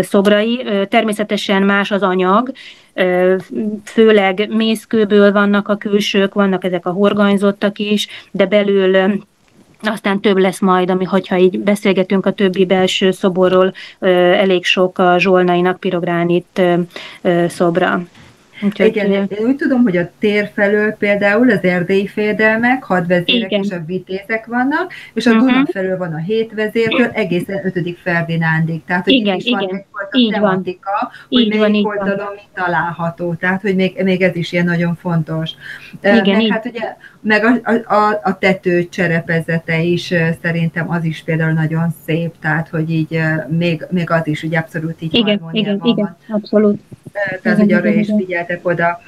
[0.01, 0.65] szobrai.
[0.89, 2.51] Természetesen más az anyag,
[3.83, 9.19] főleg mészkőből vannak a külsők, vannak ezek a horganyzottak is, de belül
[9.81, 15.15] aztán több lesz majd, ami, hogyha így beszélgetünk a többi belső szoborról, elég sok a
[15.17, 16.61] zsolnainak pirogránit
[17.47, 18.01] szobra.
[18.61, 23.63] Úgyhogy Igen, én úgy tudom, hogy a tér felől például az erdélyi fédelmek, hadvezérek Igen.
[23.63, 25.47] és a vitézek vannak, és a uh-huh.
[25.47, 28.81] Duna felől van a hét vezértől egészen ötödik Ferdinándig.
[28.85, 29.59] Tehát, hogy igen, itt is igen.
[29.59, 31.11] van egyfajta így tematika, van.
[31.29, 33.33] hogy így melyik van, oldalon mi található.
[33.33, 35.51] Tehát, hogy még, még ez is ilyen nagyon fontos.
[36.01, 36.51] Igen, meg így.
[36.51, 42.33] hát ugye, meg a, a, a tető cserepezete is szerintem az is például nagyon szép,
[42.41, 46.81] tehát, hogy így még, még az is ugye abszolút így igen, igen, igen, abszolút.
[47.11, 48.07] Tehát, igen, hogy arra igen, is
[48.45, 48.99] figyeltek oda.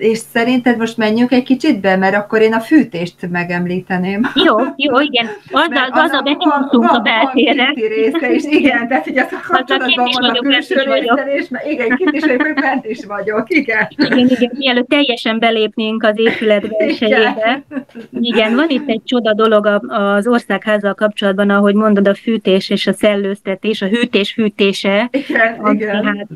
[0.00, 4.30] és szerinted most menjünk egy kicsit be, mert akkor én a fűtést megemlíteném.
[4.34, 5.26] Jó, jó, igen.
[5.50, 7.72] Azzal, azzal bekimutunk a beltérre.
[7.74, 12.14] része is, igen, tehát hogy az a kapcsolatban van a külső része, és igen, kint
[12.14, 13.88] is vagyok, bent is vagyok, igen.
[13.96, 17.62] Igen, igen, mielőtt teljesen belépnénk az épület belsejébe.
[18.20, 22.92] Igen, van itt egy csoda dolog az országházzal kapcsolatban, ahogy mondod, a fűtés és a
[22.92, 25.08] szellőztetés, a hűtés fűtése.
[25.10, 26.04] Igen, igen.
[26.04, 26.26] Hát,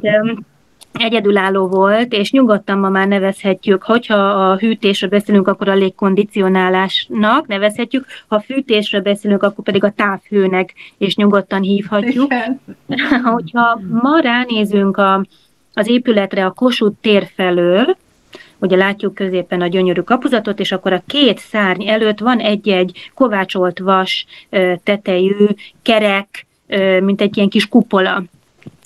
[0.98, 8.06] egyedülálló volt, és nyugodtan ma már nevezhetjük, hogyha a hűtésről beszélünk, akkor a légkondicionálásnak nevezhetjük,
[8.28, 12.32] ha fűtésről beszélünk, akkor pedig a távhőnek, és nyugodtan hívhatjuk.
[12.32, 12.60] Igen.
[13.34, 15.24] hogyha ma ránézünk a,
[15.74, 17.96] az épületre a Kossuth tér felől,
[18.58, 23.78] ugye látjuk középen a gyönyörű kapuzatot, és akkor a két szárny előtt van egy-egy kovácsolt
[23.78, 24.26] vas
[24.82, 25.46] tetejű
[25.82, 26.46] kerek,
[27.00, 28.22] mint egy ilyen kis kupola.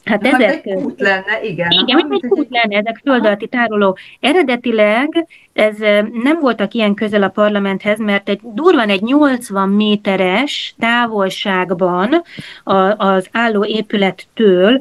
[0.09, 1.71] Hát, hát ezek, egy kút lenne, igen.
[1.71, 3.99] Igen, mint egy kút lenne, ezek földalatti tároló.
[4.21, 5.77] Eredetileg ez
[6.23, 12.23] nem voltak ilyen közel a parlamenthez, mert egy durvan egy 80 méteres távolságban
[12.97, 14.81] az álló épülettől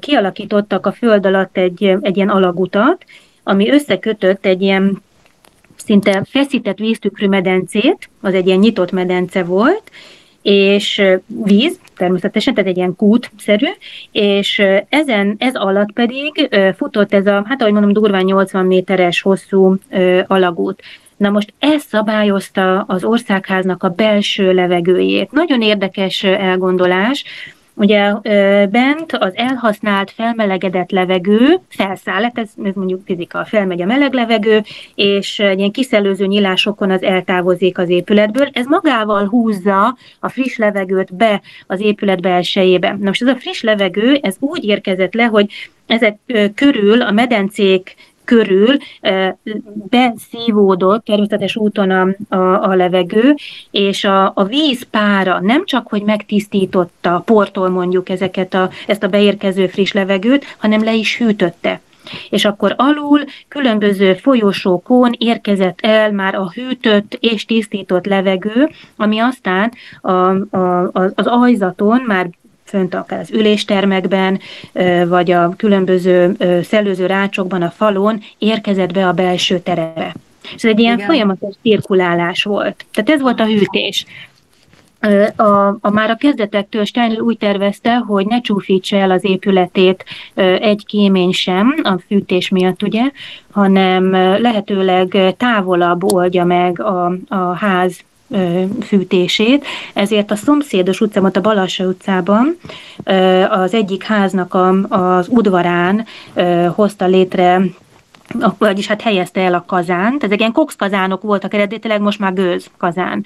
[0.00, 3.04] kialakítottak a föld alatt egy, egy ilyen alagutat,
[3.42, 5.02] ami összekötött egy ilyen
[5.76, 9.82] szinte feszített víztükrű medencét, az egy ilyen nyitott medence volt,
[10.48, 13.66] és víz, természetesen, tehát egy ilyen kútszerű,
[14.12, 19.76] és ezen, ez alatt pedig futott ez a, hát ahogy mondom, durván 80 méteres hosszú
[20.26, 20.82] alagút.
[21.16, 25.32] Na most ez szabályozta az országháznak a belső levegőjét.
[25.32, 27.24] Nagyon érdekes elgondolás,
[27.78, 28.12] Ugye
[28.70, 34.62] bent az elhasznált, felmelegedett levegő felszáll, hát ez, ez mondjuk fizika, felmegy a meleg levegő,
[34.94, 38.48] és ilyen kiszelőző nyilásokon az eltávozik az épületből.
[38.52, 42.88] Ez magával húzza a friss levegőt be az épület belsejébe.
[42.88, 45.52] Na most ez a friss levegő, ez úgy érkezett le, hogy
[45.86, 46.18] ezek
[46.54, 47.94] körül a medencék
[48.26, 48.76] körül
[49.88, 53.34] beszívódott természetes úton a, a, a levegő,
[53.70, 59.66] és a, a vízpára nem csak, hogy megtisztította, portól mondjuk ezeket a, ezt a beérkező
[59.66, 61.80] friss levegőt, hanem le is hűtötte.
[62.30, 69.72] És akkor alul különböző folyosókon érkezett el már a hűtött és tisztított levegő, ami aztán
[70.00, 70.10] a,
[70.56, 72.30] a, az ajzaton már
[72.66, 74.40] fönt akár az üléstermekben,
[75.06, 80.14] vagy a különböző szellőző rácsokban a falon érkezett be a belső terebe.
[80.54, 81.06] És ez egy ilyen Igen.
[81.06, 82.84] folyamatos cirkulálás volt.
[82.92, 84.06] Tehát ez volt a hűtés.
[85.36, 90.04] A, a már a kezdetektől Stein úgy tervezte, hogy ne csúfítsa el az épületét
[90.60, 93.02] egy kémény sem a fűtés miatt, ugye,
[93.50, 94.10] hanem
[94.40, 98.00] lehetőleg távolabb oldja meg a, a ház
[98.82, 99.64] fűtését,
[99.94, 102.58] ezért a szomszédos utcában, a Balassa utcában
[103.50, 106.06] az egyik háznak a, az udvarán
[106.74, 107.60] hozta létre
[108.58, 110.24] vagyis hát helyezte el a kazánt.
[110.24, 113.24] Ezek ilyen kazánok voltak eredetileg, most már gőz kazán.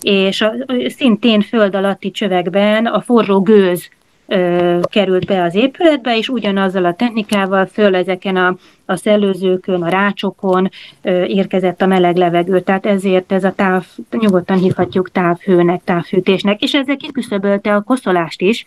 [0.00, 0.52] És a,
[0.96, 3.88] szintén föld alatti csövekben a forró gőz
[4.82, 10.70] került be az épületbe, és ugyanazzal a technikával föl ezeken a, a szellőzőkön, a rácsokon
[11.26, 12.60] érkezett a meleg levegő.
[12.60, 18.64] Tehát ezért ez a táv, nyugodtan hívhatjuk távhőnek, távfűtésnek, és ezzel kiküszöbölte a koszolást is,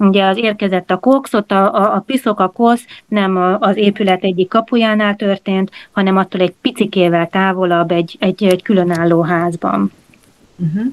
[0.00, 4.48] Ugye az érkezett a kokszot, a, a, a piszok, a kosz nem az épület egyik
[4.48, 9.92] kapujánál történt, hanem attól egy picikével távolabb egy, egy, egy különálló házban.
[10.56, 10.92] Uh-huh.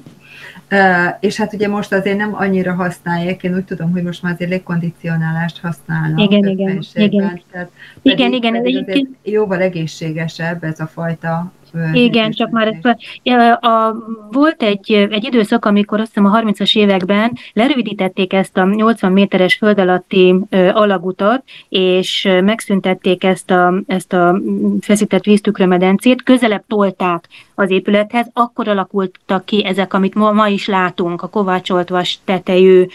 [1.20, 4.50] És hát ugye most azért nem annyira használják, én úgy tudom, hogy most már azért
[4.50, 6.20] légkondicionálást használnak.
[6.20, 7.42] Igen, igen, igen.
[7.50, 7.70] Tehát
[8.02, 8.54] igen, igen.
[8.54, 11.52] Ez jóval egészségesebb ez a fajta
[11.92, 12.78] igen, csak már
[13.22, 13.96] ez, a, a,
[14.30, 19.54] volt egy, egy időszak, amikor azt hiszem a 30-as években lerövidítették ezt a 80 méteres
[19.54, 24.40] föld alatti ö, alagutat, és megszüntették ezt a, ezt a
[24.80, 31.22] feszített víztükrömedencét, közelebb tolták az épülethez, akkor alakultak ki ezek, amit ma, ma is látunk,
[31.22, 32.86] a kovácsolt vas tetejű,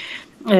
[0.49, 0.55] ö,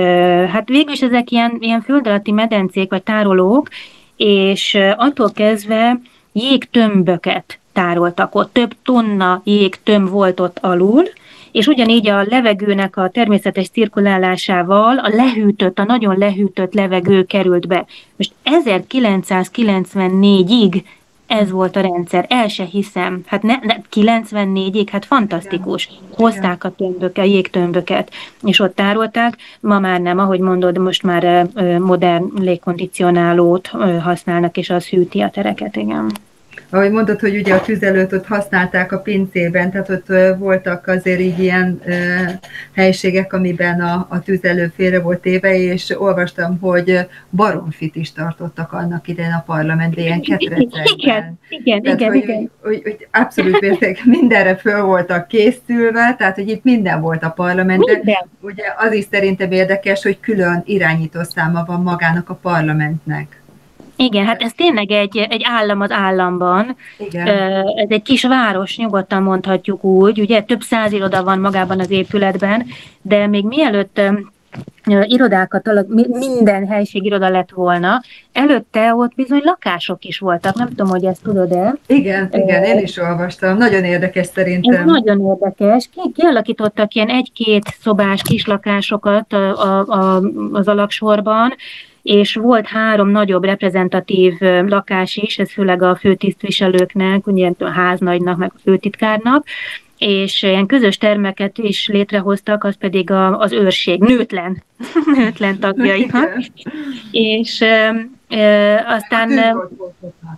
[0.52, 3.68] hát végül is ezek ilyen, ilyen föld alatti medencék vagy tárolók,
[4.16, 6.00] és attól kezdve
[6.32, 8.54] jégtömböket tároltak ott.
[8.54, 11.04] Több tonna jégtömb volt ott alul,
[11.52, 17.86] és ugyanígy a levegőnek a természetes cirkulálásával a lehűtött, a nagyon lehűtött levegő került be.
[18.16, 20.84] Most 1994-ig
[21.28, 22.26] ez volt a rendszer.
[22.30, 23.22] El se hiszem.
[23.26, 25.90] Hát ne, ne, 94-ig, hát fantasztikus.
[26.14, 28.12] Hozták a tömböket, a jégtömböket,
[28.44, 29.38] és ott tárolták.
[29.60, 31.48] Ma már nem, ahogy mondod, most már
[31.80, 33.68] modern légkondicionálót
[34.02, 36.12] használnak, és az hűti a tereket, igen.
[36.74, 41.40] Ahogy mondod, hogy ugye a tüzelőt ott használták a pincében, tehát ott voltak azért így
[41.40, 41.82] ilyen
[42.76, 49.08] helységek, amiben a, a tüzelő félre volt éve, és olvastam, hogy baromfit is tartottak annak
[49.08, 50.86] idején a parlamentben, ilyen ketrecekben.
[50.96, 52.52] Igen, igen, tehát, igen, hogy, igen.
[52.62, 57.96] Hogy, hogy, abszolút érték, mindenre föl voltak készülve, tehát hogy itt minden volt a parlamentben.
[57.96, 58.30] Minden.
[58.40, 63.41] Ugye az is szerintem érdekes, hogy külön irányítószáma van magának a parlamentnek.
[64.06, 66.76] Igen, hát ez tényleg egy, egy állam az államban.
[66.98, 67.28] Igen.
[67.76, 70.20] Ez egy kis város, nyugodtan mondhatjuk úgy.
[70.20, 72.66] Ugye több száz iroda van magában az épületben,
[73.02, 74.02] de még mielőtt
[75.04, 78.02] irodákat, minden helység iroda lett volna.
[78.32, 81.76] Előtte ott bizony lakások is voltak, nem tudom, hogy ezt tudod-e.
[81.88, 84.80] Igen, igen, én is olvastam, nagyon érdekes szerintem.
[84.82, 85.90] Ez nagyon érdekes.
[85.94, 90.22] Ki, kialakítottak ilyen egy-két szobás kislakásokat a, a, a,
[90.52, 91.54] az alaksorban,
[92.02, 94.34] és volt három nagyobb reprezentatív
[94.68, 99.46] lakás is, ez főleg a főtisztviselőknek, ugye a háznagynak, meg a főtitkárnak,
[99.98, 104.64] és ilyen közös termeket is létrehoztak, az pedig a, az őrség, nőtlen,
[105.16, 106.38] nőtlen tagjainak.
[107.12, 107.62] és
[108.28, 109.32] e, aztán...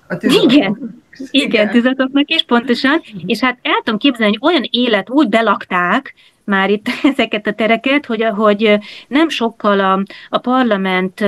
[0.07, 3.01] A igen, igen, tűzatoknak is, pontosan.
[3.25, 6.13] És hát el tudom képzelni, hogy olyan élet úgy belakták,
[6.43, 8.77] már itt ezeket a tereket, hogy, hogy
[9.07, 11.25] nem sokkal a, a parlament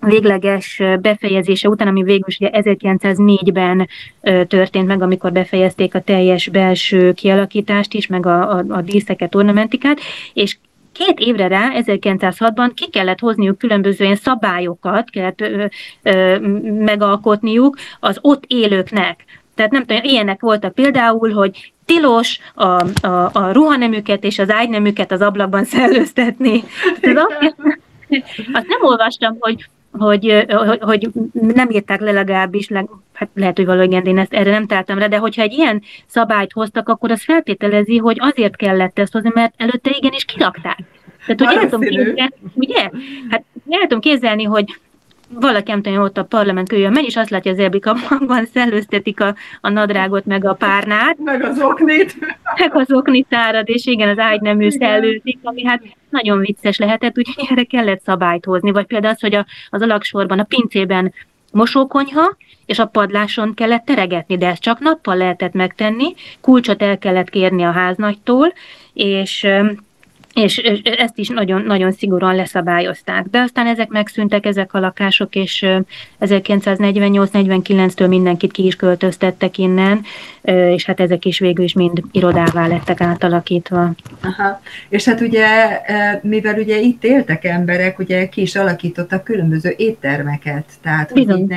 [0.00, 3.88] végleges befejezése után, ami végül is 1904-ben
[4.46, 9.98] történt meg, amikor befejezték a teljes belső kialakítást is, meg a, a, a díszeket, ornamentikát,
[10.32, 10.56] és
[10.92, 15.64] két évre rá, 1906-ban ki kellett hozniuk különböző ilyen szabályokat, kellett ö,
[16.02, 16.38] ö,
[16.78, 19.24] megalkotniuk az ott élőknek.
[19.54, 22.66] Tehát nem tudom, ilyenek voltak például, hogy tilos a,
[23.06, 26.62] a, a ruhanemüket és az ágynemüket az ablakban szellőztetni.
[28.52, 29.68] Azt, nem olvastam, hogy
[29.98, 30.46] hogy,
[30.80, 34.98] hogy nem írták le legalábbis, leg, hát lehet, hogy valójában én ezt erre nem táltam
[34.98, 39.30] rá, de hogyha egy ilyen szabályt hoztak, akkor az feltételezi, hogy azért kellett ezt hozni,
[39.34, 40.78] mert előtte igenis kilakták.
[41.26, 42.90] Tehát, hogy el tudom képzelni, ugye?
[43.28, 44.64] Hát el tudom képzelni, hogy
[45.40, 49.20] valaki nem tudja, ott a parlament kölyön megy, és azt látja az Erbik abban szellőztetik
[49.20, 51.18] a, a nadrágot, meg a párnát.
[51.18, 52.16] Meg az oknit.
[52.58, 57.46] Meg az oknit árad, és igen, az ágynemű szellőzik, ami hát nagyon vicces lehetett, úgyhogy
[57.50, 58.70] erre kellett szabályt hozni.
[58.70, 61.12] Vagy például az, hogy a, az alaksorban, a pincében
[61.52, 67.30] mosókonyha, és a padláson kellett teregetni, de ezt csak nappal lehetett megtenni, kulcsot el kellett
[67.30, 68.52] kérni a háznagytól,
[68.92, 69.46] és
[70.34, 70.56] és
[70.98, 73.24] ezt is nagyon, nagyon szigorúan leszabályozták.
[73.30, 75.66] De aztán ezek megszűntek, ezek a lakások, és
[76.20, 80.00] 1948-49-től mindenkit ki is költöztettek innen,
[80.42, 83.90] és hát ezek is végül is mind irodává lettek átalakítva.
[84.20, 84.60] Aha.
[84.88, 85.46] És hát ugye,
[86.22, 90.64] mivel ugye itt éltek emberek, ugye ki is alakítottak különböző éttermeket.
[90.82, 91.46] Tehát Bizony.
[91.48, 91.56] Ne,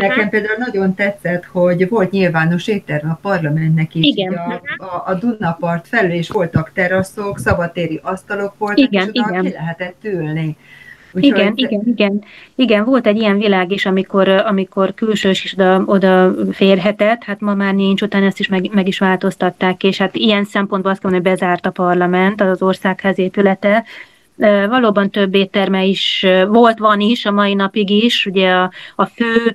[0.00, 4.32] nekem például nagyon tetszett, hogy volt nyilvános étterme a parlamentnek is, Igen.
[4.32, 9.44] A, a, a Dunapart felül, és voltak teraszok, szabatéri asztalok voltak, igen, és igen.
[9.44, 10.56] ki lehetett ülni.
[11.12, 11.40] Úgyhogy...
[11.40, 12.24] Igen, igen, igen.
[12.54, 17.54] Igen, volt egy ilyen világ is, amikor, amikor külsős is oda, oda férhetett, hát ma
[17.54, 21.22] már nincs, utána ezt is meg, meg is változtatták, és hát ilyen szempontból azt mondom,
[21.22, 23.84] hogy bezárt a parlament, az országház épülete,
[24.68, 28.26] Valóban több étterme is volt, van is a mai napig is.
[28.26, 29.54] Ugye a, a fő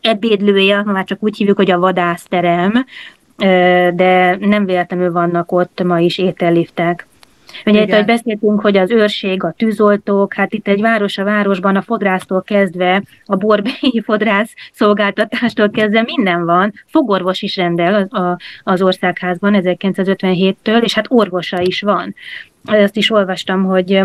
[0.00, 2.84] ebédlője, már csak úgy hívjuk, hogy a vadászterem,
[3.94, 7.06] de nem véletlenül vannak ott ma is ételliftek.
[7.66, 11.76] Ugye itt, hogy beszéltünk, hogy az őrség, a tűzoltók, hát itt egy város a városban
[11.76, 16.72] a fodrásztól kezdve, a borbélyi fodrász szolgáltatástól kezdve minden van.
[16.86, 22.14] Fogorvos is rendel az, az országházban 1957-től, és hát orvosa is van.
[22.64, 24.02] Ezt is olvastam, hogy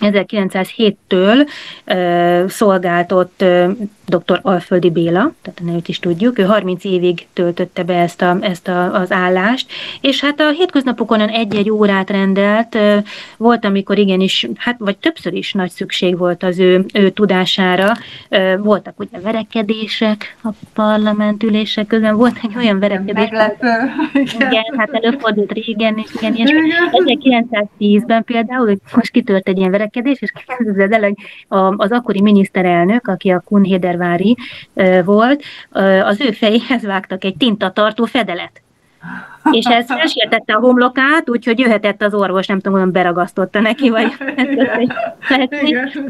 [0.00, 1.48] 1907-től
[1.86, 3.70] uh, szolgáltott uh,
[4.06, 4.38] dr.
[4.42, 8.68] Alföldi Béla, tehát a nevét is tudjuk, ő 30 évig töltötte be ezt, a, ezt
[8.68, 9.70] a, az állást,
[10.00, 12.96] és hát a hétköznapokon egy-egy órát rendelt, uh,
[13.36, 17.92] volt, amikor igenis, hát vagy többször is nagy szükség volt az ő, ő tudására,
[18.30, 23.14] uh, voltak ugye verekedések a parlamentülések közben, volt egy olyan verekedés.
[23.14, 23.68] Meglepő.
[24.34, 26.50] Igen, hát előfordult régen, és igen, és
[26.90, 31.14] 1910-ben például, most kitört egy ilyen verekedés, viselkedés, és képzeld el, hogy
[31.76, 34.36] az akkori miniszterelnök, aki a Kunhédervári
[35.04, 35.42] volt,
[36.02, 38.62] az ő fejéhez vágtak egy tintatartó fedelet.
[39.50, 44.12] És ez felsértette a homlokát, úgyhogy jöhetett az orvos, nem tudom, hogy beragasztotta neki, vagy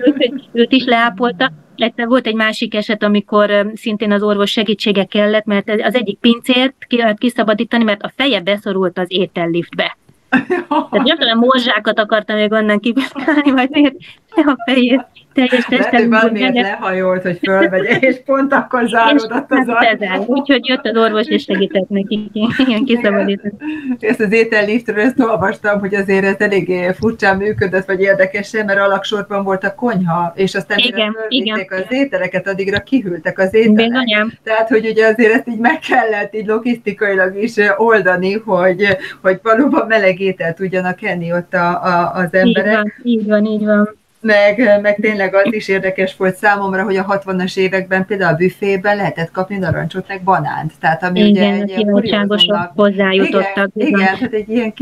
[0.05, 1.53] őt, őt is leápolta.
[1.77, 6.75] Egyszer volt egy másik eset, amikor szintén az orvos segítsége kellett, mert az egyik pincért
[6.89, 9.97] lehet kiszabadítani, mert a feje beszorult az ételliftbe.
[10.31, 13.97] Tehát tudom, morzsákat akartam még onnan kivizsgálni, vagy miért
[14.35, 16.09] a fejét teljes testen.
[16.09, 20.25] Lehet, hogy lehajolt, hogy fölvegye, és pont akkor záródott az ajtó.
[20.27, 22.21] Úgyhogy jött az orvos, és segített nekik
[22.67, 23.55] ilyen kiszabadítani.
[23.99, 29.45] Ezt az ételliftről ezt olvastam, hogy azért ez eléggé furcsán működött, vagy érdekesen, mert alaksorban
[29.45, 31.67] volt a konyha, és aztán igen, igen.
[31.69, 33.75] az ételeket, addigra kihűltek az ételek.
[33.75, 34.33] Bizonyám.
[34.43, 39.87] Tehát, hogy ugye azért ezt így meg kellett így logisztikailag is oldani, hogy, hogy valóban
[39.87, 43.01] meleg ételt tudjanak enni ott a, a, az emberek.
[43.03, 46.97] Így van, így van, így van meg, meg tényleg az is érdekes volt számomra, hogy
[46.97, 50.73] a 60-as években például a büfében lehetett kapni narancsot, meg banánt.
[50.81, 53.71] Tehát ami igen, ugye egy kuriózumnak, hozzájutottak.
[53.75, 54.73] Igen, igen, tehát egy ilyen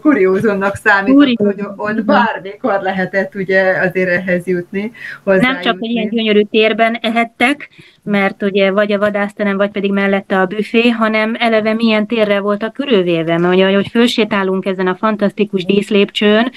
[0.00, 1.74] kuriózumnak számított, Kuriózum.
[1.76, 4.92] hogy ott bármikor lehetett ugye azért ehhez jutni.
[5.24, 7.68] Nem csak egy ilyen gyönyörű térben ehettek,
[8.02, 12.72] mert ugye vagy a vadászterem, vagy pedig mellette a büfé, hanem eleve milyen térre voltak
[12.72, 16.52] körülvéve, mert ugye, hogy fölsétálunk ezen a fantasztikus díszlépcsőn,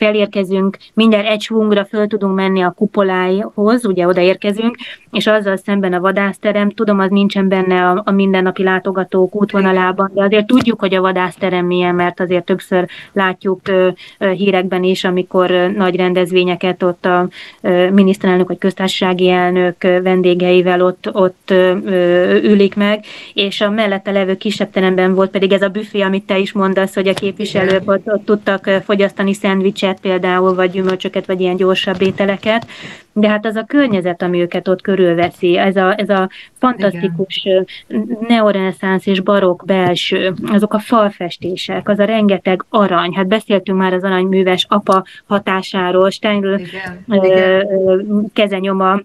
[0.00, 4.76] felérkezünk, minden egy svungra föl tudunk menni a kupolához, ugye odaérkezünk,
[5.12, 10.24] és azzal szemben a vadászterem, tudom, az nincsen benne a, a mindennapi látogatók útvonalában, de
[10.24, 13.88] azért tudjuk, hogy a vadászterem milyen, mert azért többször látjuk ö,
[14.18, 17.28] ö, hírekben is, amikor ö, nagy rendezvényeket ott a
[17.60, 21.76] ö, miniszterelnök vagy köztársasági elnök ö, vendégeivel ott, ott ö,
[22.42, 26.38] ülik meg, és a mellette levő kisebb teremben volt pedig ez a büfé, amit te
[26.38, 31.40] is mondasz, hogy a képviselők ott, ott tudtak fogyasztani szendvicset, kenyeret például, vagy gyümölcsöket, vagy
[31.40, 32.66] ilyen gyorsabb ételeket,
[33.12, 36.28] de hát az a környezet, ami őket ott körülveszi, ez a, ez a
[36.58, 37.48] fantasztikus
[38.28, 44.04] neoreneszánsz és barokk belső, azok a falfestések, az a rengeteg arany, hát beszéltünk már az
[44.04, 46.60] aranyműves apa hatásáról, Steinről
[48.32, 49.00] kezenyoma,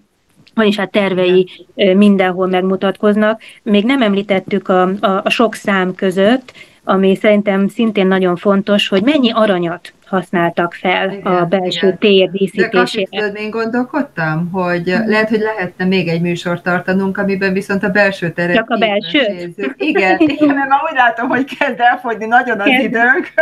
[0.53, 3.41] vagyis hát tervei mindenhol megmutatkoznak.
[3.63, 6.53] Még nem említettük a, a, a sok szám között,
[6.86, 11.97] ami szerintem szintén nagyon fontos, hogy mennyi aranyat használtak fel igen, a belső igen.
[11.97, 13.30] tér díszítésére.
[13.32, 15.10] De én gondolkodtam, hogy hmm.
[15.10, 19.53] lehet, hogy lehetne még egy műsort tartanunk, amiben viszont a belső teret Csak a belső?
[19.76, 22.84] Igen, igen, mert már úgy látom, hogy kezd elfogyni nagyon az kezd.
[22.84, 23.34] időnk.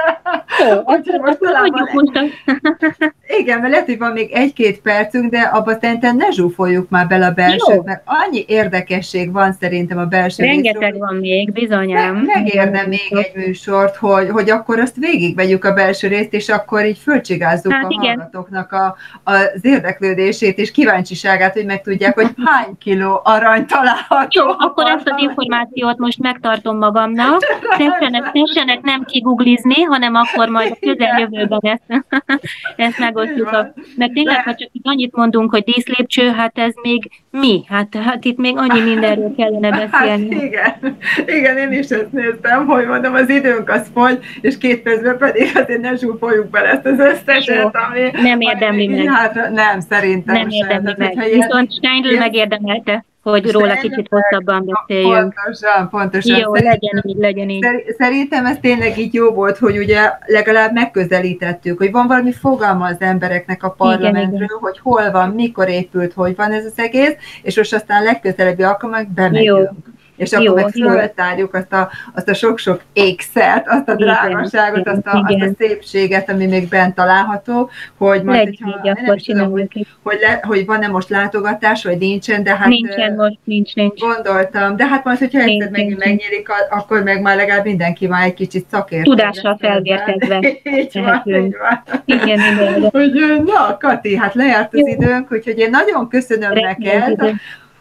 [0.70, 1.72] Ó, Úgyhogy most talán
[3.39, 7.26] Igen, mert lehet, hogy van még egy-két percünk, de abban szerintem ne zsúfoljuk már bele
[7.26, 12.16] a belsőt, mert annyi érdekesség van szerintem a belső Rengeteg részről, van még, bizonyám.
[12.16, 16.85] Meg, megérne még egy műsort, hogy, hogy akkor azt végigvegyük a belső részt, és akkor
[16.85, 18.05] így fölcsigázzuk hát, a igen.
[18.05, 24.41] hallgatóknak a, az érdeklődését és kíváncsiságát, hogy megtudják, hogy hány kiló arany található.
[24.41, 27.41] Jó, akkor ezt az információt most megtartom magamnak.
[27.77, 32.03] Tessenek, tessenek nem kiguglizni, hanem akkor majd a közeljövőben ezt,
[32.75, 33.47] ezt megosztjuk.
[33.47, 37.63] A, mert tényleg, ha csak annyit mondunk, hogy díszlépcső, hát ez még mi?
[37.67, 40.35] Hát, hát itt még annyi mindenről kellene hát beszélni.
[40.35, 44.81] Hát igen, igen, én is ezt néztem, hogy mondom, az időnk az fogy, és két
[44.81, 45.97] percben pedig azért ne
[46.43, 48.21] zsúfoljuk bele ezt az összeset, ami...
[48.21, 49.07] Nem érdemli meg.
[49.07, 51.29] Hát, nem, szerintem Nem érdemli meg.
[51.31, 55.33] Viszont Steindl megérdemelte hogy róla kicsit hosszabban beszéljünk.
[55.33, 56.39] Pontosan, pontosan.
[56.39, 57.65] Jó, legyen így, legyen így.
[57.97, 62.95] Szerintem ez tényleg így jó volt, hogy ugye legalább megközelítettük, hogy van valami fogalma az
[62.99, 64.57] embereknek a parlamentről, igen, igen.
[64.59, 69.07] hogy hol van, mikor épült, hogy van ez az egész, és most aztán legközelebbi alkalmak
[69.07, 69.45] bemegyünk.
[69.45, 69.92] Jó
[70.24, 75.07] és akkor jó, meg föltárjuk azt a, azt a sok-sok ékszert, azt a drágaságot, azt
[75.07, 80.17] a, azt a szépséget, ami még bent található, hogy majd, hogyha, nem tudom, hogy, hogy,
[80.21, 82.67] le, hogy van-e most látogatás, vagy nincsen, de hát...
[82.67, 83.99] Nincsen most, nincs, nincs.
[83.99, 88.34] Gondoltam, de hát majd, hogyha egyszer megint megnyílik, akkor meg már legalább mindenki már egy
[88.34, 89.09] kicsit szakértő.
[89.09, 90.39] Tudással felvérkezve.
[90.80, 92.01] így van, így van.
[92.05, 92.89] Igen, igen.
[92.91, 94.88] Hogy, na, Kati, hát lejárt az Jó.
[94.88, 97.34] időnk, úgyhogy én nagyon köszönöm Remény neked, idő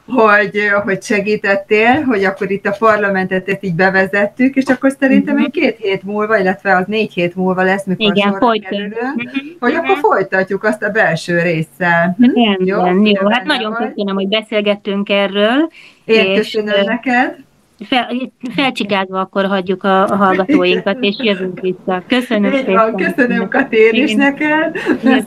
[0.06, 5.76] hogy, hogy segítettél, hogy akkor itt a parlamentet így bevezettük, és akkor szerintem egy két
[5.78, 9.30] hét múlva, illetve az négy hét múlva lesz, mikor Igen, kerülünk,
[9.60, 12.16] hogy akkor folytatjuk azt a belső résszel.
[12.18, 12.64] Hm?
[12.64, 15.68] Jó, jó, hát nagyon köszönöm, hogy beszélgettünk erről.
[16.04, 17.36] Én és köszönöm neked
[17.84, 22.02] fel, felcsigázva akkor hagyjuk a, a hallgatóinkat, és jövünk vissza.
[22.08, 22.96] Köszönöm szépen.
[22.96, 24.76] Köszönöm Katér is neked.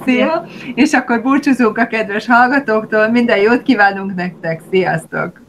[0.06, 0.46] Szia.
[0.76, 3.08] És akkor búcsúzunk a kedves hallgatóktól.
[3.08, 4.62] Minden jót kívánunk nektek.
[4.72, 5.45] Sziasztok!